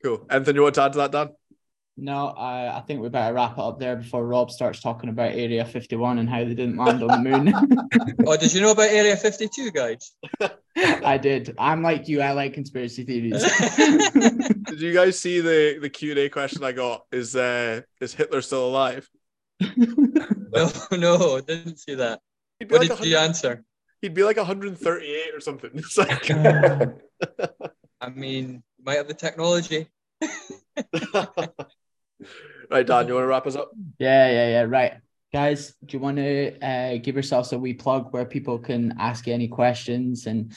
[0.02, 0.26] Cool.
[0.30, 1.30] Anything you want to add to that, Dan?
[2.00, 5.32] No, I, I think we better wrap it up there before Rob starts talking about
[5.32, 7.52] Area 51 and how they didn't land on the moon.
[8.26, 10.12] oh, did you know about Area 52, guys?
[10.76, 11.56] I did.
[11.58, 12.20] I'm like you.
[12.20, 13.42] I like conspiracy theories.
[14.66, 17.04] did you guys see the the Q and A question I got?
[17.10, 19.08] Is uh is Hitler still alive?
[19.76, 22.20] no, no, didn't see that.
[22.68, 23.64] What like did you answer?
[24.02, 25.70] He'd be like 138 or something.
[25.74, 26.30] It's like.
[28.00, 29.88] I mean, might have the technology.
[32.70, 33.70] right, Dan, you want to wrap us up?
[33.98, 34.62] Yeah, yeah, yeah.
[34.62, 34.94] Right.
[35.32, 39.28] Guys, do you want to uh, give yourselves a wee plug where people can ask
[39.28, 40.26] any questions?
[40.26, 40.52] And,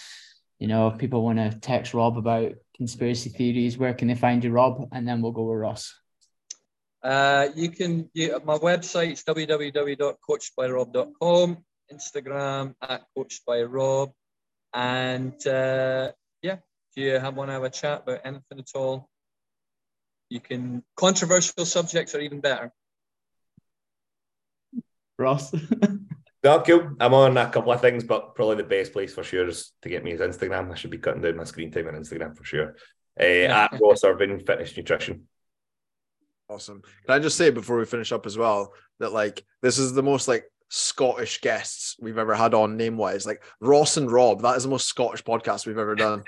[0.60, 4.44] you know, if people want to text Rob about conspiracy theories, where can they find
[4.44, 4.88] you, Rob?
[4.92, 5.94] And then we'll go with Ross.
[7.04, 11.58] Uh, you can, you, my website is www.coachedbyrob.com,
[11.92, 14.14] Instagram at coachedbyrob.
[14.74, 16.21] And uh, yeah,
[16.92, 19.10] if you have, want to have a chat about anything at all,
[20.30, 22.72] you can controversial subjects are even better.
[25.18, 25.54] Ross.
[26.44, 26.96] no, cool.
[27.00, 29.89] I'm on a couple of things, but probably the best place for sure is to
[29.89, 30.72] get me is Instagram.
[30.72, 32.76] I should be cutting down my screen time on Instagram for sure.
[33.20, 35.28] Uh, at Ross Irving Fitness Nutrition.
[36.50, 36.82] Awesome.
[37.06, 40.04] Can I just say before we finish up as well that like this is the
[40.04, 43.26] most like Scottish guests we've ever had on name wise.
[43.26, 46.24] Like Ross and Rob, that is the most Scottish podcast we've ever done.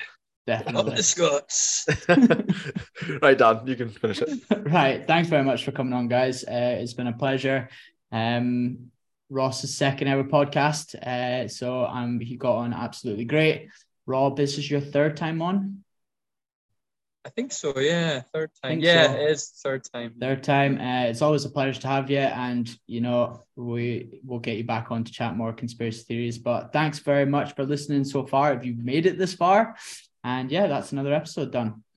[0.45, 0.95] Definitely.
[0.95, 1.87] the Scots.
[3.21, 4.39] right, Dan, you can finish it.
[4.65, 5.05] right.
[5.07, 6.43] Thanks very much for coming on, guys.
[6.43, 7.69] Uh, it's been a pleasure.
[8.11, 8.91] Um,
[9.29, 10.95] Ross's second ever podcast.
[10.95, 13.69] Uh, so um, he got on absolutely great.
[14.05, 15.83] Rob, this is your third time on.
[17.25, 17.79] I think so.
[17.79, 18.81] Yeah, third time.
[18.81, 19.13] Yeah, so.
[19.13, 20.13] it is third time.
[20.19, 20.77] Third time.
[20.77, 24.65] Uh, it's always a pleasure to have you, and you know we will get you
[24.65, 26.37] back on to chat more conspiracy theories.
[26.37, 28.53] But thanks very much for listening so far.
[28.53, 29.77] If you've made it this far,
[30.23, 31.83] and yeah, that's another episode done.